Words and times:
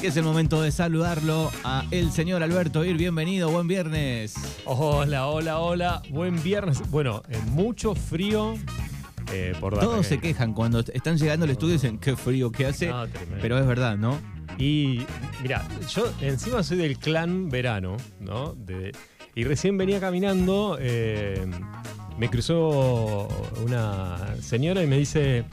que 0.00 0.06
es 0.08 0.16
el 0.16 0.24
momento 0.24 0.62
de 0.62 0.72
saludarlo 0.72 1.50
a 1.62 1.84
el 1.90 2.10
señor 2.10 2.42
Alberto 2.42 2.84
Ir. 2.84 2.96
Bienvenido, 2.96 3.50
buen 3.50 3.68
viernes. 3.68 4.34
Hola, 4.64 5.26
hola, 5.26 5.58
hola. 5.58 6.02
Buen 6.10 6.42
viernes. 6.42 6.80
Bueno, 6.90 7.22
eh, 7.28 7.38
mucho 7.50 7.94
frío. 7.94 8.54
eh, 9.32 9.52
por 9.60 9.78
Todos 9.78 10.06
se 10.06 10.18
quejan 10.18 10.54
cuando 10.54 10.80
están 10.80 11.18
llegando 11.18 11.44
al 11.44 11.50
estudio 11.50 11.74
y 11.74 11.76
dicen 11.76 11.98
qué 11.98 12.16
frío 12.16 12.50
que 12.50 12.66
hace, 12.66 12.88
No, 12.88 13.06
tremendo. 13.08 13.38
pero 13.42 13.58
es 13.58 13.66
verdad, 13.66 13.96
¿no? 13.98 14.18
Y 14.58 15.00
mira, 15.42 15.66
yo 15.94 16.10
encima 16.20 16.62
soy 16.62 16.78
del 16.78 16.98
clan 16.98 17.48
verano, 17.48 17.96
¿no? 18.20 18.54
De- 18.54 18.92
y 19.34 19.44
recién 19.44 19.76
venía 19.78 20.00
caminando, 20.00 20.78
eh, 20.80 21.46
me 22.18 22.28
cruzó 22.30 23.28
una 23.64 24.34
señora 24.40 24.82
y 24.82 24.86
me 24.88 24.98
dice, 24.98 25.44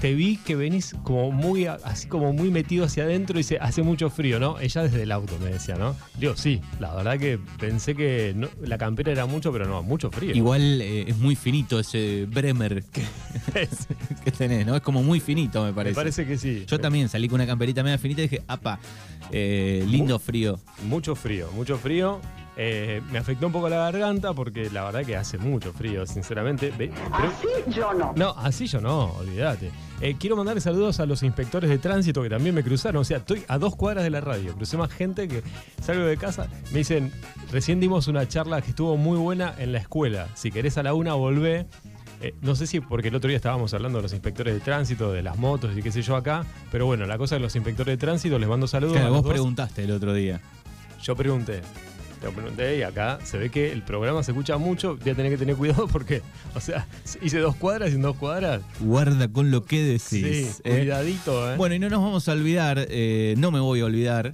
te 0.00 0.14
vi 0.14 0.36
que 0.36 0.56
venís 0.56 0.94
como 1.04 1.32
muy, 1.32 1.66
así 1.66 2.06
como 2.08 2.32
muy 2.32 2.50
metido 2.50 2.84
hacia 2.84 3.04
adentro 3.04 3.38
y 3.38 3.42
dice, 3.42 3.58
hace 3.60 3.82
mucho 3.82 4.10
frío, 4.10 4.38
¿no? 4.38 4.58
Ella 4.60 4.82
desde 4.82 5.02
el 5.02 5.10
auto 5.12 5.38
me 5.42 5.50
decía, 5.50 5.76
¿no? 5.76 5.96
Digo, 6.18 6.36
sí, 6.36 6.60
la 6.80 6.94
verdad 6.94 7.18
que 7.18 7.38
pensé 7.58 7.94
que 7.94 8.32
no- 8.36 8.48
la 8.62 8.76
campera 8.78 9.12
era 9.12 9.24
mucho, 9.26 9.52
pero 9.52 9.66
no, 9.66 9.82
mucho 9.82 10.10
frío. 10.10 10.34
Igual 10.34 10.80
eh, 10.82 11.04
es 11.08 11.16
muy 11.16 11.34
finito 11.34 11.80
ese 11.80 12.26
Bremer 12.28 12.84
que, 12.84 13.02
tenés, 14.38 14.66
¿no? 14.66 14.76
Es 14.76 14.82
como 14.82 15.02
muy 15.02 15.20
finito, 15.20 15.60
me 15.62 15.68
me 15.68 15.72
parece. 15.74 15.94
parece 15.94 16.26
que 16.26 16.36
sí. 16.38 16.64
Yo 16.66 16.78
también 16.78 17.08
salí 17.08 17.28
con 17.28 17.36
una 17.36 17.46
camperita 17.46 17.82
media 17.82 17.98
finita 17.98 18.20
y 18.22 18.28
dije, 18.28 18.42
apa, 18.48 18.78
eh, 19.30 19.84
lindo 19.88 20.18
frío. 20.18 20.58
Mucho 20.86 21.14
frío, 21.14 21.50
mucho 21.54 21.76
frío. 21.78 22.20
Eh, 22.58 23.02
me 23.12 23.18
afectó 23.18 23.46
un 23.48 23.52
poco 23.52 23.68
la 23.68 23.76
garganta 23.76 24.32
porque 24.32 24.70
la 24.70 24.84
verdad 24.84 25.04
que 25.04 25.14
hace 25.14 25.36
mucho 25.36 25.72
frío, 25.74 26.06
sinceramente. 26.06 26.72
Pero- 26.76 26.94
Así 27.12 27.46
yo 27.70 27.92
no. 27.92 28.12
no, 28.16 28.30
así 28.38 28.66
yo 28.66 28.80
no, 28.80 29.12
olvídate. 29.18 29.70
Eh, 30.00 30.16
quiero 30.18 30.36
mandar 30.36 30.58
saludos 30.62 30.98
a 31.00 31.06
los 31.06 31.22
inspectores 31.22 31.68
de 31.68 31.76
tránsito 31.78 32.22
que 32.22 32.30
también 32.30 32.54
me 32.54 32.62
cruzaron. 32.64 33.02
O 33.02 33.04
sea, 33.04 33.18
estoy 33.18 33.42
a 33.48 33.58
dos 33.58 33.76
cuadras 33.76 34.04
de 34.04 34.10
la 34.10 34.20
radio. 34.22 34.54
Crucé 34.54 34.76
más 34.78 34.90
gente 34.90 35.28
que 35.28 35.42
salgo 35.82 36.04
de 36.04 36.16
casa. 36.16 36.48
Me 36.72 36.78
dicen, 36.78 37.12
recién 37.52 37.78
dimos 37.78 38.08
una 38.08 38.26
charla 38.26 38.62
que 38.62 38.70
estuvo 38.70 38.96
muy 38.96 39.18
buena 39.18 39.54
en 39.58 39.72
la 39.72 39.78
escuela. 39.78 40.28
Si 40.34 40.50
querés 40.50 40.78
a 40.78 40.82
la 40.82 40.94
una, 40.94 41.12
volvé. 41.14 41.66
Eh, 42.22 42.34
no 42.40 42.54
sé 42.56 42.66
si 42.66 42.80
porque 42.80 43.08
el 43.08 43.14
otro 43.16 43.28
día 43.28 43.36
estábamos 43.36 43.74
hablando 43.74 43.98
de 43.98 44.02
los 44.04 44.12
inspectores 44.14 44.54
de 44.54 44.60
tránsito, 44.60 45.12
de 45.12 45.22
las 45.22 45.36
motos 45.36 45.76
y 45.76 45.82
qué 45.82 45.92
sé 45.92 46.00
yo 46.00 46.16
acá. 46.16 46.46
Pero 46.72 46.86
bueno, 46.86 47.04
la 47.04 47.18
cosa 47.18 47.34
de 47.34 47.42
los 47.42 47.54
inspectores 47.54 47.92
de 47.92 47.98
tránsito, 47.98 48.38
les 48.38 48.48
mando 48.48 48.66
saludos. 48.66 48.94
Claro, 48.94 49.08
a 49.08 49.10
los 49.10 49.18
vos 49.18 49.24
dos. 49.24 49.32
preguntaste 49.34 49.84
el 49.84 49.90
otro 49.90 50.14
día. 50.14 50.40
Yo 51.02 51.14
pregunté. 51.14 51.60
Yo 52.22 52.32
pregunté 52.32 52.78
y 52.78 52.82
acá 52.82 53.18
se 53.24 53.38
ve 53.38 53.50
que 53.50 53.72
el 53.72 53.82
programa 53.82 54.22
se 54.22 54.32
escucha 54.32 54.56
mucho. 54.56 54.96
Voy 54.96 55.10
a 55.10 55.14
tener 55.14 55.30
que 55.30 55.38
tener 55.38 55.56
cuidado 55.56 55.86
porque, 55.86 56.22
o 56.54 56.60
sea, 56.60 56.86
hice 57.22 57.38
dos 57.38 57.56
cuadras 57.56 57.92
y 57.92 57.94
en 57.94 58.02
dos 58.02 58.16
cuadras. 58.16 58.62
Guarda 58.80 59.28
con 59.28 59.50
lo 59.50 59.64
que 59.64 59.82
decís. 59.82 60.00
Sí, 60.00 60.48
¿eh? 60.64 60.78
cuidadito, 60.78 61.52
¿eh? 61.52 61.56
Bueno, 61.56 61.74
y 61.74 61.78
no 61.78 61.88
nos 61.88 62.00
vamos 62.00 62.28
a 62.28 62.32
olvidar, 62.32 62.86
eh, 62.88 63.34
no 63.38 63.50
me 63.50 63.60
voy 63.60 63.80
a 63.80 63.84
olvidar, 63.84 64.32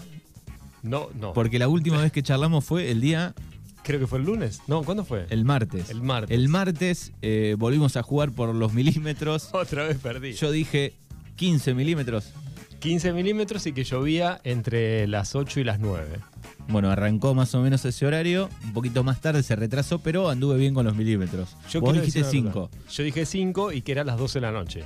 no, 0.83 1.08
no. 1.14 1.33
porque 1.33 1.58
la 1.58 1.69
última 1.69 2.00
vez 2.00 2.12
que 2.12 2.22
charlamos 2.22 2.64
fue 2.64 2.91
el 2.91 3.00
día, 3.00 3.34
Creo 3.83 3.98
que 3.98 4.06
fue 4.06 4.20
el 4.20 4.27
lunes. 4.27 4.61
No, 4.69 4.84
¿cuándo 4.84 5.05
fue? 5.05 5.27
el 5.30 5.44
martes. 5.44 5.91
El 5.91 6.02
martes. 6.02 6.36
El 6.36 6.48
martes 6.48 7.12
eh, 7.20 7.56
volvimos 7.58 7.96
a 7.96 8.02
jugar 8.02 8.30
por 8.30 8.55
los 8.55 8.72
milímetros. 8.72 9.48
Otra 9.52 9.84
vez 9.84 9.98
perdí. 9.98 10.34
Yo 10.34 10.52
dije 10.52 10.94
15 11.36 11.74
milímetros. 11.74 12.33
15 12.78 13.12
milímetros 13.12 13.67
y 13.67 13.72
que 13.72 13.84
llovía 13.84 14.41
entre 14.44 15.06
las 15.08 15.34
8 15.34 15.61
y 15.61 15.64
las 15.64 15.80
9. 15.80 16.20
Bueno, 16.68 16.91
arrancó 16.91 17.34
más 17.34 17.55
o 17.55 17.60
menos 17.60 17.84
ese 17.84 18.06
horario, 18.06 18.48
un 18.64 18.72
poquito 18.72 19.02
más 19.05 19.20
tarde 19.20 19.42
se 19.42 19.56
retrasó, 19.56 19.98
pero 19.98 20.30
anduve 20.30 20.56
bien 20.56 20.74
con 20.74 20.86
los 20.86 20.94
milímetros. 20.96 21.56
Yo 21.70 21.80
Vos 21.80 21.94
dijiste 21.94 22.20
decir 22.22 22.41
una 22.42 22.52
5. 22.52 22.70
cosa. 22.70 22.84
Yo 22.91 23.02
dije 23.05 23.27
5 23.27 23.72
y 23.72 23.82
que 23.82 23.92
eran 23.92 24.06
las 24.06 24.16
12 24.18 24.38
de 24.38 24.41
la 24.41 24.52
noche. 24.52 24.84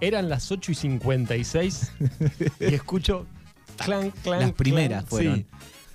Eran 0.00 0.28
las 0.28 0.50
8 0.50 0.72
y 0.72 0.74
56 0.74 1.92
y 2.60 2.64
escucho 2.74 3.26
clan, 3.84 4.10
clan. 4.22 4.40
Las 4.40 4.52
primeras 4.52 5.04
fueron. 5.04 5.36
Sí. 5.36 5.46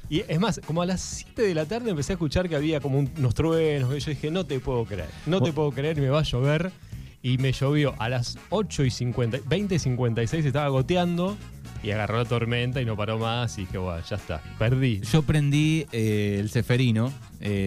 Y 0.09 0.23
es 0.27 0.39
más, 0.39 0.61
como 0.65 0.81
a 0.81 0.85
las 0.85 1.01
7 1.01 1.41
de 1.41 1.55
la 1.55 1.65
tarde 1.65 1.89
empecé 1.89 2.13
a 2.13 2.15
escuchar 2.15 2.47
que 2.47 2.55
había 2.55 2.79
como 2.79 2.99
un- 2.99 3.09
unos 3.17 3.33
truenos. 3.33 3.95
Y 3.95 3.99
yo 3.99 4.11
dije, 4.11 4.29
no 4.31 4.45
te 4.45 4.59
puedo 4.59 4.85
creer. 4.85 5.09
No 5.25 5.41
te 5.41 5.51
puedo 5.51 5.71
creer, 5.71 5.99
me 5.99 6.09
va 6.09 6.19
a 6.19 6.23
llover. 6.23 6.71
Y 7.21 7.37
me 7.37 7.53
llovió 7.53 7.95
a 7.99 8.09
las 8.09 8.37
8 8.49 8.83
y 8.83 8.91
50, 8.91 9.39
20 9.45 9.75
y 9.75 9.79
56 9.79 10.45
estaba 10.45 10.67
goteando. 10.67 11.37
Y 11.83 11.91
agarró 11.91 12.17
la 12.17 12.25
tormenta 12.25 12.81
y 12.81 12.85
no 12.85 12.95
paró 12.95 13.19
más. 13.19 13.57
Y 13.57 13.61
dije, 13.61 13.77
bueno, 13.77 14.01
ya 14.09 14.15
está. 14.15 14.41
Perdí. 14.57 15.01
Yo 15.11 15.21
prendí 15.21 15.85
eh, 15.91 16.37
el 16.39 16.49
ceferino, 16.49 17.11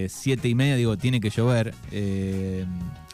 7 0.09 0.49
y 0.49 0.55
media, 0.55 0.77
digo, 0.77 0.97
tiene 0.97 1.21
que 1.21 1.31
llover. 1.31 1.75
eh, 1.93 2.65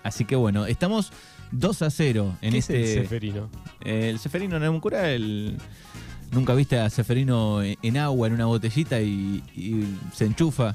así 0.04 0.24
que 0.24 0.36
bueno, 0.36 0.64
estamos 0.66 1.12
2 1.50 1.82
a 1.82 1.90
0 1.90 2.36
en 2.40 2.52
¿Qué 2.52 2.58
este. 2.58 2.82
es 2.82 2.96
el 2.96 3.02
ceferino? 3.02 3.50
Eh, 3.84 4.08
el 4.10 4.18
Ceferino 4.20 4.58
Namuncura, 4.58 5.10
el. 5.10 5.58
Nunca 6.30 6.54
viste 6.54 6.78
a 6.78 6.88
Ceferino 6.88 7.62
en 7.62 7.76
en 7.82 7.96
agua, 7.98 8.26
en 8.28 8.32
una 8.34 8.46
botellita 8.46 9.00
y, 9.02 9.42
y 9.54 9.84
se 10.14 10.24
enchufa. 10.24 10.74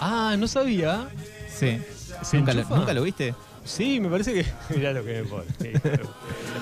Ah, 0.00 0.34
no 0.38 0.46
sabía. 0.48 1.08
Sí. 1.48 1.78
¿Se 2.22 2.36
¿Nunca 2.38 2.52
lo? 2.54 2.64
¿Nunca 2.76 2.92
lo 2.92 3.02
viste? 3.02 3.34
Sí, 3.64 4.00
me 4.00 4.08
parece 4.08 4.32
que. 4.34 4.46
Mirá 4.76 4.92
lo 4.92 5.04
que 5.04 5.22
me 5.22 5.24
pone. 5.24 5.44
Sí, 5.60 5.68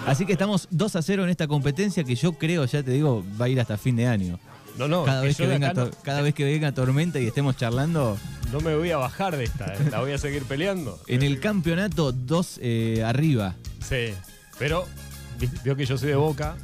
Así 0.06 0.26
que 0.26 0.32
estamos 0.32 0.68
2 0.70 0.96
a 0.96 1.02
0 1.02 1.24
en 1.24 1.30
esta 1.30 1.46
competencia 1.46 2.04
que 2.04 2.14
yo 2.14 2.32
creo, 2.34 2.64
ya 2.64 2.82
te 2.82 2.90
digo, 2.92 3.24
va 3.40 3.46
a 3.46 3.48
ir 3.48 3.60
hasta 3.60 3.76
fin 3.78 3.96
de 3.96 4.06
año. 4.06 4.38
No, 4.78 4.86
no, 4.88 5.04
cada, 5.04 5.20
que 5.22 5.26
vez 5.28 5.36
que 5.36 5.46
venga 5.46 5.74
to- 5.74 5.90
cada 6.02 6.22
vez 6.22 6.32
que 6.34 6.44
venga 6.44 6.72
tormenta 6.72 7.18
y 7.18 7.26
estemos 7.26 7.56
charlando, 7.56 8.16
no, 8.46 8.52
no 8.52 8.60
me 8.60 8.74
voy 8.76 8.90
a 8.92 8.96
bajar 8.98 9.36
de 9.36 9.44
esta, 9.44 9.74
eh, 9.74 9.78
la 9.90 10.00
voy 10.00 10.12
a 10.12 10.18
seguir 10.18 10.44
peleando. 10.44 10.98
en 11.06 11.22
el 11.22 11.40
campeonato 11.40 12.12
2 12.12 12.60
arriba. 13.04 13.56
Sí, 13.86 14.14
pero 14.58 14.86
vi- 15.38 15.50
vio 15.64 15.76
que 15.76 15.84
yo 15.86 15.98
soy 15.98 16.08
de 16.08 16.14
boca. 16.16 16.56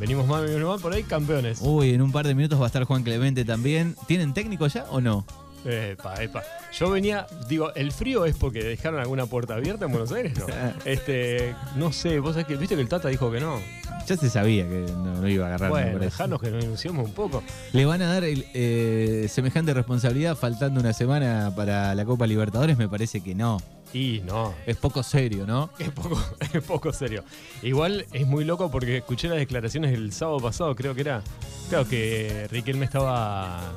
Venimos 0.00 0.26
mal, 0.26 0.44
venimos 0.44 0.68
mal, 0.68 0.80
por 0.80 0.92
ahí 0.92 1.04
campeones. 1.04 1.58
Uy, 1.62 1.94
en 1.94 2.02
un 2.02 2.12
par 2.12 2.26
de 2.26 2.34
minutos 2.34 2.60
va 2.60 2.64
a 2.64 2.66
estar 2.66 2.84
Juan 2.84 3.02
Clemente 3.02 3.44
también. 3.46 3.96
¿Tienen 4.06 4.34
técnico 4.34 4.66
ya 4.66 4.84
o 4.90 5.00
no? 5.00 5.24
Epa, 5.66 6.22
epa. 6.22 6.42
Yo 6.72 6.90
venía, 6.90 7.26
digo, 7.48 7.74
el 7.74 7.92
frío 7.92 8.24
es 8.24 8.36
porque 8.36 8.62
dejaron 8.62 9.00
alguna 9.00 9.26
puerta 9.26 9.54
abierta 9.54 9.86
en 9.86 9.90
Buenos 9.92 10.12
Aires, 10.12 10.38
¿no? 10.38 10.46
Este, 10.84 11.54
no 11.76 11.92
sé, 11.92 12.20
vos 12.20 12.32
sabés 12.32 12.46
que, 12.46 12.56
viste 12.56 12.74
que 12.76 12.80
el 12.80 12.88
Tata 12.88 13.08
dijo 13.08 13.30
que 13.30 13.40
no. 13.40 13.60
Ya 14.06 14.16
se 14.16 14.30
sabía 14.30 14.68
que 14.68 14.86
no, 14.92 15.20
no 15.20 15.28
iba 15.28 15.44
a 15.44 15.48
agarrar. 15.48 15.70
Bueno, 15.70 15.98
dejanos 15.98 16.40
que 16.40 16.50
nos 16.50 16.64
ilusionemos 16.64 17.06
un 17.06 17.14
poco. 17.14 17.42
Le 17.72 17.84
van 17.86 18.02
a 18.02 18.06
dar 18.06 18.22
el, 18.24 18.46
eh, 18.54 19.26
semejante 19.28 19.74
responsabilidad 19.74 20.36
faltando 20.36 20.80
una 20.80 20.92
semana 20.92 21.52
para 21.56 21.94
la 21.94 22.04
Copa 22.04 22.26
Libertadores, 22.26 22.78
me 22.78 22.88
parece 22.88 23.20
que 23.20 23.34
no. 23.34 23.58
Y 23.92 24.20
no, 24.26 24.54
Es 24.66 24.76
poco 24.76 25.02
serio, 25.02 25.46
¿no? 25.46 25.70
Es 25.78 25.90
poco, 25.90 26.20
es 26.52 26.62
poco 26.62 26.92
serio. 26.92 27.24
Igual 27.62 28.06
es 28.12 28.26
muy 28.26 28.44
loco 28.44 28.70
porque 28.70 28.98
escuché 28.98 29.28
las 29.28 29.38
declaraciones 29.38 29.94
el 29.94 30.12
sábado 30.12 30.38
pasado, 30.38 30.74
creo 30.76 30.94
que 30.94 31.00
era. 31.00 31.22
Claro 31.68 31.88
que 31.88 32.46
Riquelme 32.50 32.84
estaba 32.84 33.72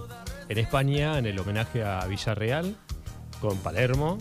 en 0.49 0.57
España 0.57 1.17
en 1.17 1.25
el 1.25 1.39
homenaje 1.39 1.83
a 1.83 2.05
Villarreal 2.05 2.75
con 3.39 3.57
Palermo. 3.59 4.17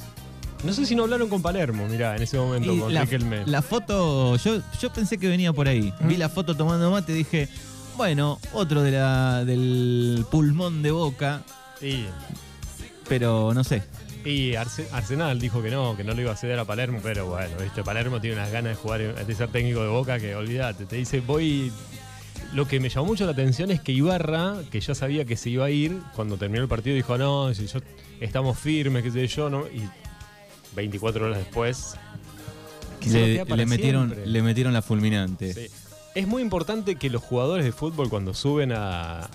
No 0.65 0.73
sé 0.73 0.87
si 0.87 0.95
no 0.97 1.05
hablaron 1.05 1.29
con 1.29 1.41
Palermo, 1.41 1.87
mirá, 1.89 2.17
en 2.17 2.23
ese 2.23 2.37
momento 2.37 2.73
Y 2.73 2.79
con 2.81 2.93
la, 2.93 3.03
Riquelme. 3.03 3.47
la 3.47 3.63
foto, 3.63 4.37
yo, 4.37 4.61
yo 4.81 4.93
pensé 4.93 5.17
que 5.19 5.29
venía 5.29 5.53
por 5.53 5.69
ahí. 5.69 5.93
¿Mm? 6.01 6.09
Vi 6.09 6.17
la 6.17 6.29
foto 6.29 6.57
tomando 6.57 6.91
mate, 6.91 7.13
dije, 7.13 7.49
bueno, 7.97 8.39
otro 8.53 8.83
de 8.83 8.91
la, 8.93 9.45
del 9.45 10.25
pulmón 10.31 10.83
de 10.83 10.91
boca, 10.91 11.43
Y, 11.81 12.07
pero 13.09 13.55
no 13.55 13.63
sé. 13.63 13.85
y 14.25 14.53
Arse- 14.55 14.89
Arsenal 14.93 15.39
dijo 15.41 15.63
que 15.63 15.71
no, 15.71 15.97
que 15.97 16.03
no 16.05 16.13
le 16.13 16.23
iba 16.23 16.33
a 16.33 16.37
ceder 16.37 16.59
a 16.59 16.65
Palermo, 16.65 16.99
pero 17.05 17.27
bueno, 17.27 17.57
viste, 17.63 17.85
Palermo 17.85 18.21
tiene 18.21 18.35
unas 18.37 18.51
ganas 18.51 18.77
de 18.77 18.83
jugar, 18.83 19.25
de 19.27 19.35
ser 19.37 19.49
técnico 19.51 19.81
de 19.83 19.89
boca 19.89 20.19
que 20.19 20.35
olvídate. 20.35 20.87
Te 20.87 20.97
dice, 20.97 21.21
voy. 21.21 21.73
Lo 22.55 22.67
que 22.67 22.81
me 22.81 22.89
llamó 22.89 23.07
mucho 23.09 23.27
la 23.27 23.33
atención 23.33 23.71
es 23.71 23.81
que 23.81 23.93
Ibarra, 23.93 24.57
que 24.71 24.81
ya 24.81 24.95
sabía 24.95 25.25
que 25.25 25.37
se 25.37 25.51
iba 25.51 25.67
a 25.67 25.71
ir, 25.71 25.99
cuando 26.15 26.37
terminó 26.37 26.63
el 26.63 26.69
partido 26.69 26.97
dijo, 26.97 27.19
no, 27.19 27.53
si 27.53 27.67
yo 27.67 27.81
estamos 28.21 28.59
firmes, 28.59 29.03
qué 29.03 29.11
sé 29.11 29.27
yo, 29.27 29.51
¿no? 29.51 29.67
Y 29.67 29.83
24 30.75 31.27
horas 31.27 31.39
después. 31.39 31.95
Le, 33.05 33.67
metieron, 33.67 34.09
siempre. 34.09 34.27
le 34.27 34.43
metieron 34.43 34.73
la 34.73 34.83
fulminante. 34.83 35.55
Sí. 35.55 35.67
Es 36.15 36.27
muy 36.27 36.43
importante 36.43 36.97
que 36.97 37.11
los 37.11 37.23
jugadores 37.23 37.65
de 37.65 37.73
fútbol 37.73 38.09
cuando 38.09 38.35
suben 38.35 38.73
a, 38.73 39.29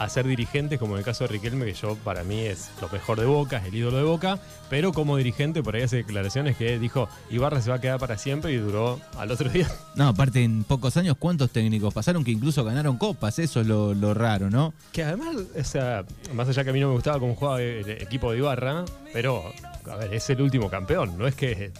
a 0.00 0.08
ser 0.08 0.26
dirigentes, 0.26 0.78
como 0.78 0.94
en 0.94 1.00
el 1.00 1.04
caso 1.04 1.24
de 1.24 1.28
Riquelme, 1.28 1.66
que 1.66 1.74
yo 1.74 1.94
para 1.96 2.24
mí 2.24 2.40
es 2.40 2.70
lo 2.80 2.88
mejor 2.88 3.20
de 3.20 3.26
Boca, 3.26 3.58
es 3.58 3.66
el 3.66 3.74
ídolo 3.74 3.98
de 3.98 4.02
Boca, 4.02 4.38
pero 4.70 4.94
como 4.94 5.18
dirigente 5.18 5.62
por 5.62 5.76
ahí 5.76 5.82
hace 5.82 5.96
declaraciones 5.96 6.56
que 6.56 6.78
dijo 6.78 7.06
Ibarra 7.28 7.60
se 7.60 7.68
va 7.68 7.76
a 7.76 7.80
quedar 7.82 8.00
para 8.00 8.16
siempre 8.16 8.50
y 8.50 8.56
duró 8.56 8.98
al 9.18 9.30
otro 9.30 9.50
día. 9.50 9.70
No, 9.94 10.08
aparte 10.08 10.42
en 10.42 10.64
pocos 10.64 10.96
años, 10.96 11.16
¿cuántos 11.18 11.50
técnicos 11.50 11.92
pasaron 11.92 12.24
que 12.24 12.30
incluso 12.30 12.64
ganaron 12.64 12.96
copas? 12.96 13.38
Eso 13.38 13.60
es 13.60 13.66
lo, 13.66 13.92
lo 13.92 14.14
raro, 14.14 14.48
¿no? 14.48 14.72
Que 14.92 15.02
además, 15.02 15.36
o 15.58 15.64
sea, 15.64 16.04
más 16.32 16.48
allá 16.48 16.64
que 16.64 16.70
a 16.70 16.72
mí 16.72 16.80
no 16.80 16.88
me 16.88 16.94
gustaba 16.94 17.18
cómo 17.18 17.34
jugaba 17.34 17.60
el 17.60 17.90
equipo 17.90 18.32
de 18.32 18.38
Ibarra, 18.38 18.86
pero 19.12 19.52
a 19.90 19.96
ver, 19.96 20.14
es 20.14 20.30
el 20.30 20.40
último 20.40 20.70
campeón, 20.70 21.18
no 21.18 21.26
es 21.26 21.34
que 21.34 21.72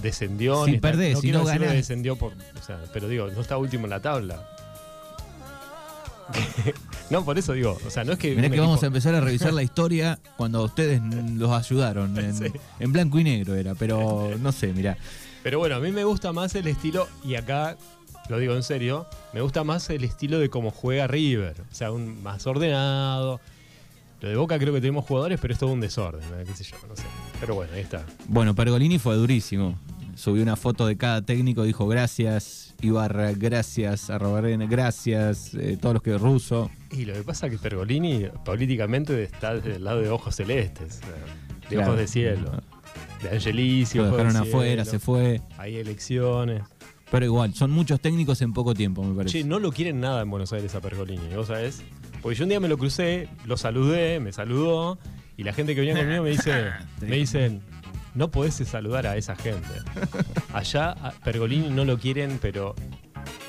descendió 0.00 0.64
Si 0.64 0.78
perdés, 0.78 1.14
no 1.14 1.20
si 1.20 1.26
quiero 1.26 1.40
no 1.40 1.44
ganás. 1.44 1.72
descendió 1.72 2.16
por, 2.16 2.32
o 2.32 2.62
sea, 2.64 2.80
pero 2.94 3.06
digo, 3.08 3.26
no 3.28 3.42
está 3.42 3.58
último 3.58 3.84
en 3.84 3.90
la 3.90 4.00
tabla. 4.00 4.48
no, 7.10 7.24
por 7.24 7.38
eso 7.38 7.52
digo, 7.52 7.78
o 7.86 7.90
sea, 7.90 8.04
no 8.04 8.12
es 8.12 8.18
que 8.18 8.34
Mirá 8.34 8.48
que 8.50 8.60
vamos 8.60 8.82
a 8.82 8.86
empezar 8.86 9.14
a 9.14 9.20
revisar 9.20 9.52
la 9.52 9.62
historia 9.62 10.18
cuando 10.36 10.62
ustedes 10.64 11.00
los 11.36 11.50
ayudaron. 11.50 12.16
En, 12.18 12.34
Sí. 12.34 12.44
en 12.78 12.92
blanco 12.92 13.18
y 13.18 13.24
negro 13.24 13.54
era, 13.54 13.74
pero 13.74 14.30
no 14.40 14.52
sé, 14.52 14.72
mirá. 14.72 14.96
Pero 15.42 15.58
bueno, 15.58 15.76
a 15.76 15.80
mí 15.80 15.90
me 15.90 16.04
gusta 16.04 16.32
más 16.32 16.54
el 16.54 16.66
estilo 16.66 17.08
y 17.24 17.34
acá 17.34 17.76
lo 18.28 18.38
digo 18.38 18.54
en 18.54 18.62
serio, 18.62 19.06
me 19.32 19.40
gusta 19.40 19.64
más 19.64 19.90
el 19.90 20.04
estilo 20.04 20.38
de 20.38 20.48
cómo 20.50 20.70
juega 20.70 21.06
River. 21.08 21.56
O 21.70 21.74
sea, 21.74 21.90
un 21.90 22.22
más 22.22 22.46
ordenado. 22.46 23.40
Lo 24.20 24.28
de 24.28 24.36
Boca 24.36 24.58
creo 24.58 24.72
que 24.74 24.80
tenemos 24.82 25.04
jugadores, 25.06 25.40
pero 25.40 25.54
es 25.54 25.58
todo 25.58 25.72
un 25.72 25.80
desorden, 25.80 26.22
¿eh? 26.38 26.44
qué 26.46 26.54
sé 26.54 26.62
yo, 26.64 26.76
no 26.86 26.94
sé. 26.94 27.04
Pero 27.40 27.54
bueno, 27.54 27.72
ahí 27.74 27.80
está. 27.80 28.04
Bueno, 28.28 28.54
Pergolini 28.54 28.98
fue 28.98 29.16
durísimo. 29.16 29.78
Subió 30.14 30.42
una 30.42 30.56
foto 30.56 30.86
de 30.86 30.96
cada 30.96 31.22
técnico, 31.22 31.62
dijo 31.64 31.86
gracias, 31.86 32.74
Ibarra, 32.82 33.32
gracias, 33.32 34.10
Arrobarena, 34.10 34.66
gracias, 34.66 35.54
eh, 35.54 35.76
todos 35.80 35.94
los 35.94 36.02
que 36.02 36.16
ruso. 36.18 36.70
Y 36.90 37.04
lo 37.04 37.14
que 37.14 37.22
pasa 37.22 37.46
es 37.46 37.52
que 37.52 37.58
Pergolini 37.58 38.26
políticamente 38.44 39.22
está 39.22 39.54
desde 39.54 39.76
el 39.76 39.84
lado 39.84 40.00
de 40.00 40.08
ojos 40.10 40.34
celestes, 40.36 40.94
sea, 40.96 41.08
de 41.08 41.66
Claro. 41.68 41.88
ojos 41.88 41.98
de 42.00 42.06
cielo. 42.08 42.52
De 43.22 43.30
Angelicio. 43.30 44.02
Lo 44.04 44.10
dejaron 44.12 44.36
afuera, 44.36 44.84
cielo. 44.84 44.90
se 44.90 44.98
fue. 44.98 45.40
Hay 45.58 45.76
elecciones. 45.76 46.62
Pero 47.10 47.24
igual, 47.26 47.54
son 47.54 47.70
muchos 47.70 48.00
técnicos 48.00 48.40
en 48.40 48.52
poco 48.52 48.72
tiempo, 48.74 49.02
me 49.02 49.14
parece. 49.14 49.38
Che, 49.40 49.44
no 49.44 49.58
lo 49.58 49.72
quieren 49.72 50.00
nada 50.00 50.22
en 50.22 50.30
Buenos 50.30 50.52
Aires 50.52 50.74
a 50.74 50.80
Pergolini, 50.80 51.34
¿vos 51.34 51.48
sabés? 51.48 51.82
Porque 52.22 52.36
yo 52.38 52.44
un 52.44 52.50
día 52.50 52.60
me 52.60 52.68
lo 52.68 52.78
crucé, 52.78 53.28
lo 53.46 53.56
saludé, 53.56 54.20
me 54.20 54.32
saludó, 54.32 54.98
y 55.36 55.42
la 55.42 55.52
gente 55.52 55.74
que 55.74 55.80
venía 55.80 55.94
conmigo 56.02 56.22
me 56.22 56.30
dice, 56.30 56.70
me 57.00 57.16
dicen, 57.16 57.62
no 58.14 58.30
podés 58.30 58.54
saludar 58.54 59.06
a 59.06 59.16
esa 59.16 59.36
gente. 59.36 59.68
Allá 60.52 60.90
a 60.92 61.12
Pergolini 61.12 61.70
no 61.70 61.84
lo 61.84 61.98
quieren, 61.98 62.38
pero 62.40 62.74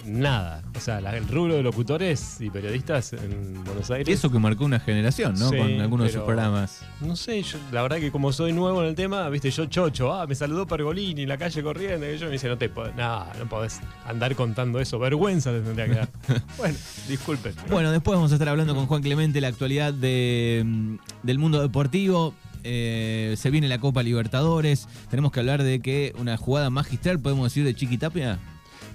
nada. 0.06 0.64
O 0.76 0.80
sea, 0.80 1.00
la- 1.00 1.16
el 1.16 1.28
rubro 1.28 1.56
de 1.56 1.64
locutores 1.64 2.38
y 2.42 2.50
periodistas 2.50 3.14
en 3.14 3.64
Buenos 3.64 3.90
Aires. 3.92 4.08
Eso 4.18 4.32
que 4.32 4.40
marcó 4.40 4.66
una 4.66 4.80
generación, 4.80 5.36
¿no? 5.38 5.50
Sí, 5.50 5.58
Con 5.58 5.80
algunos 5.80 6.08
de 6.08 6.14
sus 6.14 6.24
programas. 6.24 6.82
No 7.02 7.16
sé, 7.16 7.42
yo, 7.44 7.58
la 7.72 7.82
verdad 7.84 7.98
que 8.00 8.12
como 8.12 8.32
soy 8.32 8.52
nuevo 8.54 8.82
en 8.82 8.90
el 8.90 8.96
tema, 8.96 9.30
viste, 9.30 9.52
yo 9.52 9.66
chocho, 9.68 10.14
ah, 10.14 10.26
me 10.28 10.36
saludó 10.36 10.66
Pergolini 10.68 11.24
en 11.24 11.30
la 11.30 11.38
calle 11.38 11.62
corriendo, 11.64 12.12
y 12.12 12.18
yo 12.18 12.26
me 12.26 12.34
dice, 12.34 12.48
no 12.48 12.58
te 12.58 12.70
podés, 12.70 12.96
nada, 12.96 13.32
no 13.40 13.48
podés 13.48 13.80
andar 14.06 14.36
contando 14.36 14.80
eso, 14.80 14.98
vergüenza 15.00 15.52
te 15.52 15.62
tendría 15.62 15.86
que 15.88 15.94
dar. 15.96 16.10
bueno, 16.58 16.78
disculpen. 17.08 17.54
Bueno, 17.70 17.92
después 17.92 18.16
vamos 18.16 18.32
a 18.32 18.36
estar 18.36 18.50
hablando 18.50 18.74
con 18.76 18.88
Juan 18.88 19.02
Clemente 19.02 19.40
la 19.40 19.48
actualidad 19.50 19.94
de, 19.94 20.64
mm, 20.66 20.96
del 21.24 21.38
mundo 21.40 21.62
deportivo. 21.62 22.34
Eh, 22.64 23.36
se 23.38 23.50
viene 23.50 23.68
la 23.68 23.80
Copa 23.80 24.04
Libertadores. 24.04 24.88
Tenemos 25.10 25.32
que 25.32 25.40
hablar 25.40 25.64
de 25.64 25.80
que 25.80 26.14
una 26.18 26.38
jugada 26.38 26.70
magistral, 26.70 27.20
podemos 27.20 27.46
decir, 27.46 27.64
de 27.64 27.76
Chiqui 27.76 27.98
Tapia. 27.98 28.40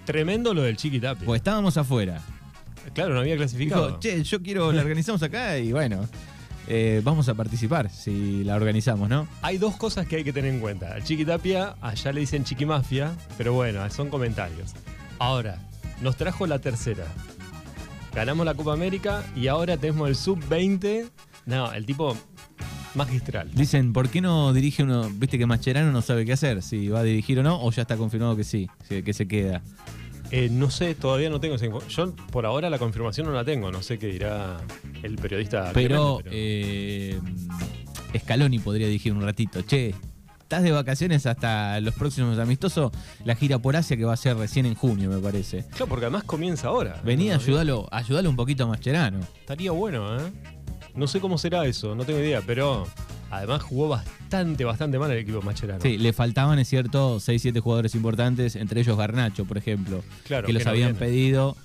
Tremendo 0.05 0.55
lo 0.55 0.63
del 0.63 0.77
Chiqui 0.77 1.01
Tapia. 1.01 1.27
Pues 1.27 1.41
estábamos 1.41 1.77
afuera. 1.77 2.23
claro, 2.95 3.15
no 3.15 3.21
había 3.21 3.37
clasificado. 3.37 3.87
Dijo, 3.87 4.01
che, 4.01 4.23
yo 4.23 4.43
quiero, 4.43 4.73
la 4.73 4.83
organizamos 4.83 5.23
acá 5.23 5.59
y 5.59 5.73
bueno, 5.73 6.09
eh, 6.69 7.01
vamos 7.05 7.29
a 7.29 7.35
participar 7.35 7.91
si 7.91 8.45
la 8.45 8.57
organizamos, 8.57 9.09
¿no? 9.09 9.29
Hay 9.43 9.59
dos 9.59 9.77
cosas 9.77 10.07
que 10.07 10.17
hay 10.17 10.25
que 10.25 10.33
tener 10.33 10.53
en 10.53 10.61
cuenta. 10.61 10.95
Al 10.95 11.05
Chiqui 11.05 11.25
Tapia, 11.25 11.77
allá 11.81 12.13
le 12.13 12.21
dicen 12.21 12.45
Chiqui 12.45 12.67
Mafia, 12.67 13.13
pero 13.37 13.53
bueno, 13.53 13.89
son 13.91 14.09
comentarios. 14.09 14.73
Ahora, 15.19 15.59
nos 16.01 16.17
trajo 16.17 16.47
la 16.47 16.59
tercera. 16.59 17.07
Ganamos 18.15 18.47
la 18.47 18.55
Copa 18.55 18.73
América 18.73 19.25
y 19.37 19.47
ahora 19.49 19.77
tenemos 19.77 20.09
el 20.09 20.17
Sub-20. 20.17 21.09
No, 21.45 21.73
el 21.73 21.87
tipo 21.87 22.17
magistral. 22.97 23.51
Dicen, 23.55 23.93
¿por 23.93 24.09
qué 24.09 24.21
no 24.21 24.53
dirige 24.53 24.83
uno? 24.83 25.09
Viste 25.15 25.39
que 25.39 25.47
Mascherano 25.47 25.93
no 25.93 26.03
sabe 26.03 26.25
qué 26.25 26.33
hacer, 26.33 26.63
si 26.63 26.89
va 26.89 27.01
a 27.01 27.03
dirigir 27.05 27.39
o 27.39 27.43
no, 27.43 27.63
o 27.63 27.71
ya 27.71 27.83
está 27.83 27.97
confirmado 27.97 28.35
que 28.37 28.45
sí, 28.45 28.69
que 28.89 29.13
se 29.13 29.29
queda. 29.29 29.63
Eh, 30.33 30.49
no 30.51 30.71
sé, 30.71 30.97
todavía 30.97 31.31
no 31.31 31.39
tengo 31.39 31.55
esa 31.55 31.67
info- 31.67 31.87
Yo 31.87 32.13
por 32.33 32.47
ahora 32.47 32.69
la 32.69 32.79
confirmación 32.81 33.29
no 33.29 33.33
la 33.33 33.45
tengo. 33.45 33.71
No 33.71 33.81
sé 33.81 33.97
qué 33.97 34.09
dirá 34.09 34.57
el 35.05 35.15
periodista. 35.17 35.71
Pero, 35.73 36.21
eh, 36.25 37.21
Scaloni 38.19 38.59
podría 38.59 38.87
dirigir 38.89 39.13
un 39.13 39.23
ratito. 39.23 39.63
Che, 39.63 39.95
estás 40.41 40.63
de 40.65 40.73
vacaciones 40.73 41.27
hasta 41.27 41.81
los 41.81 41.95
próximos 41.95 42.39
amistosos, 42.41 42.91
la 43.25 43.37
gira 43.37 43.59
por 43.61 43.77
Asia 43.77 43.97
que 43.97 44.05
va 44.05 44.15
a 44.15 44.17
ser 44.17 44.37
recién 44.37 44.67
en 44.67 44.75
junio, 44.75 45.11
me 45.11 45.19
parece. 45.19 45.65
Claro, 45.71 45.87
porque 45.87 46.07
además 46.07 46.25
comienza 46.25 46.69
ahora. 46.69 47.01
Vení, 47.05 47.31
ayúdalo, 47.31 47.87
ayúdalo 47.93 48.29
un 48.31 48.37
poquito 48.37 48.65
a 48.65 48.67
Mascherano. 48.67 49.21
Estaría 49.41 49.71
bueno, 49.71 50.17
¿eh? 50.19 50.23
No 50.97 51.07
sé 51.07 51.21
cómo 51.21 51.39
será 51.39 51.67
eso, 51.67 51.95
no 51.95 52.05
tengo 52.05 52.21
idea, 52.21 52.41
pero 52.47 52.87
además 53.31 53.63
jugó 53.63 53.89
bastante, 53.89 54.65
bastante 54.65 54.99
mal 54.99 55.11
el 55.11 55.19
equipo 55.19 55.43
Macherano. 55.43 55.81
Sí, 55.83 55.99
le 55.99 56.13
faltaban, 56.13 56.59
es 56.59 56.69
cierto, 56.69 57.21
6, 57.21 57.43
7 57.43 57.61
jugadores 57.61 57.95
importantes, 57.95 58.57
entre 58.57 58.81
ellos 58.81 58.97
Garnacho, 58.97 59.45
por 59.45 59.59
ejemplo, 59.59 60.03
claro. 60.27 60.47
que 60.47 60.53
los 60.53 60.65
no 60.65 60.71
habían 60.71 60.93
viene. 60.93 60.99
pedido, 61.07 61.57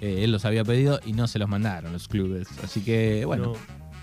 eh, 0.00 0.24
él 0.24 0.32
los 0.32 0.44
había 0.44 0.64
pedido 0.64 1.00
y 1.04 1.14
no 1.14 1.26
se 1.26 1.38
los 1.38 1.48
mandaron 1.48 1.92
los 1.92 2.08
clubes. 2.08 2.46
Así 2.62 2.80
que, 2.82 3.24
bueno. 3.24 3.44
No. 3.44 3.52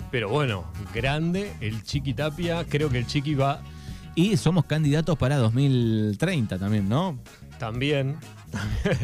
Pero 0.10 0.28
bueno, 0.30 0.66
grande, 0.94 1.54
el 1.62 1.84
Chiqui 1.84 2.14
Tapia, 2.14 2.66
creo 2.68 2.90
que 2.90 2.98
el 2.98 3.08
Chiqui 3.08 3.34
va 3.34 3.62
Y 4.16 4.36
somos 4.36 4.66
candidatos 4.66 5.18
para 5.18 5.38
2030 5.38 6.58
también, 6.58 6.90
¿no? 6.90 7.18
también. 7.62 8.18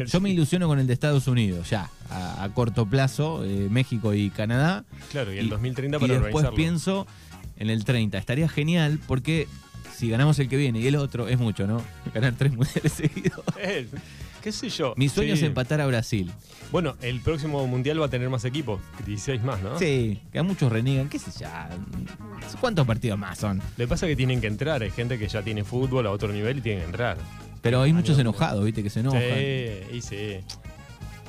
Yo 0.06 0.20
me 0.20 0.30
ilusiono 0.30 0.66
con 0.68 0.78
el 0.78 0.86
de 0.86 0.92
Estados 0.92 1.26
Unidos, 1.28 1.70
ya, 1.70 1.90
a, 2.10 2.42
a 2.44 2.48
corto 2.54 2.86
plazo, 2.86 3.44
eh, 3.44 3.68
México 3.70 4.14
y 4.14 4.30
Canadá. 4.30 4.84
Claro, 5.10 5.32
y 5.32 5.38
el 5.38 5.46
Y- 5.46 5.50
2030 5.50 5.96
Y 5.96 6.00
para 6.00 6.12
después 6.14 6.44
organizarlo. 6.44 6.56
pienso 6.56 7.06
en 7.58 7.70
el 7.70 7.84
30. 7.84 8.18
Estaría 8.18 8.48
genial 8.48 8.98
porque 9.06 9.48
si 9.96 10.08
ganamos 10.08 10.38
el 10.38 10.48
que 10.48 10.56
viene 10.56 10.80
y 10.80 10.86
el 10.86 10.96
otro, 10.96 11.28
es 11.28 11.38
mucho, 11.38 11.66
¿no? 11.66 11.82
Ganar 12.14 12.34
tres 12.36 12.52
mundiales 12.54 12.92
seguidos. 12.96 13.42
Eh, 13.60 13.88
¿Qué 14.42 14.52
sé 14.52 14.70
yo? 14.70 14.94
Mi 14.96 15.08
sueño 15.08 15.34
Sí. 15.34 15.40
es 15.40 15.46
empatar 15.46 15.80
a 15.80 15.86
Brasil. 15.86 16.30
Bueno, 16.70 16.94
el 17.02 17.20
próximo 17.20 17.66
mundial 17.66 18.00
va 18.00 18.06
a 18.06 18.08
tener 18.08 18.30
más 18.30 18.44
equipos, 18.44 18.80
16 19.04 19.42
más, 19.42 19.60
¿no? 19.62 19.76
Sí, 19.78 20.20
que 20.32 20.38
a 20.38 20.42
muchos 20.44 20.70
reniegan, 20.70 21.08
qué 21.08 21.18
sé 21.18 21.32
ya. 21.40 21.68
¿Cuántos 22.60 22.86
partidos 22.86 23.18
más 23.18 23.38
son? 23.38 23.58
Lo 23.58 23.62
que 23.84 23.88
pasa 23.88 24.06
es 24.06 24.10
que 24.12 24.16
tienen 24.16 24.40
que 24.40 24.46
entrar, 24.46 24.82
hay 24.82 24.90
gente 24.92 25.18
que 25.18 25.26
ya 25.26 25.42
tiene 25.42 25.64
fútbol 25.64 26.06
a 26.06 26.10
otro 26.12 26.32
nivel 26.32 26.58
y 26.58 26.60
tienen 26.60 26.82
que 26.82 26.86
entrar. 26.86 27.18
Pero 27.62 27.82
hay 27.82 27.90
Año 27.90 27.98
muchos 28.00 28.18
enojados, 28.18 28.64
¿viste? 28.64 28.82
Que 28.82 28.90
se 28.90 29.00
enojan. 29.00 29.20
Sí, 29.20 29.96
y 29.96 30.00
sí. 30.02 30.38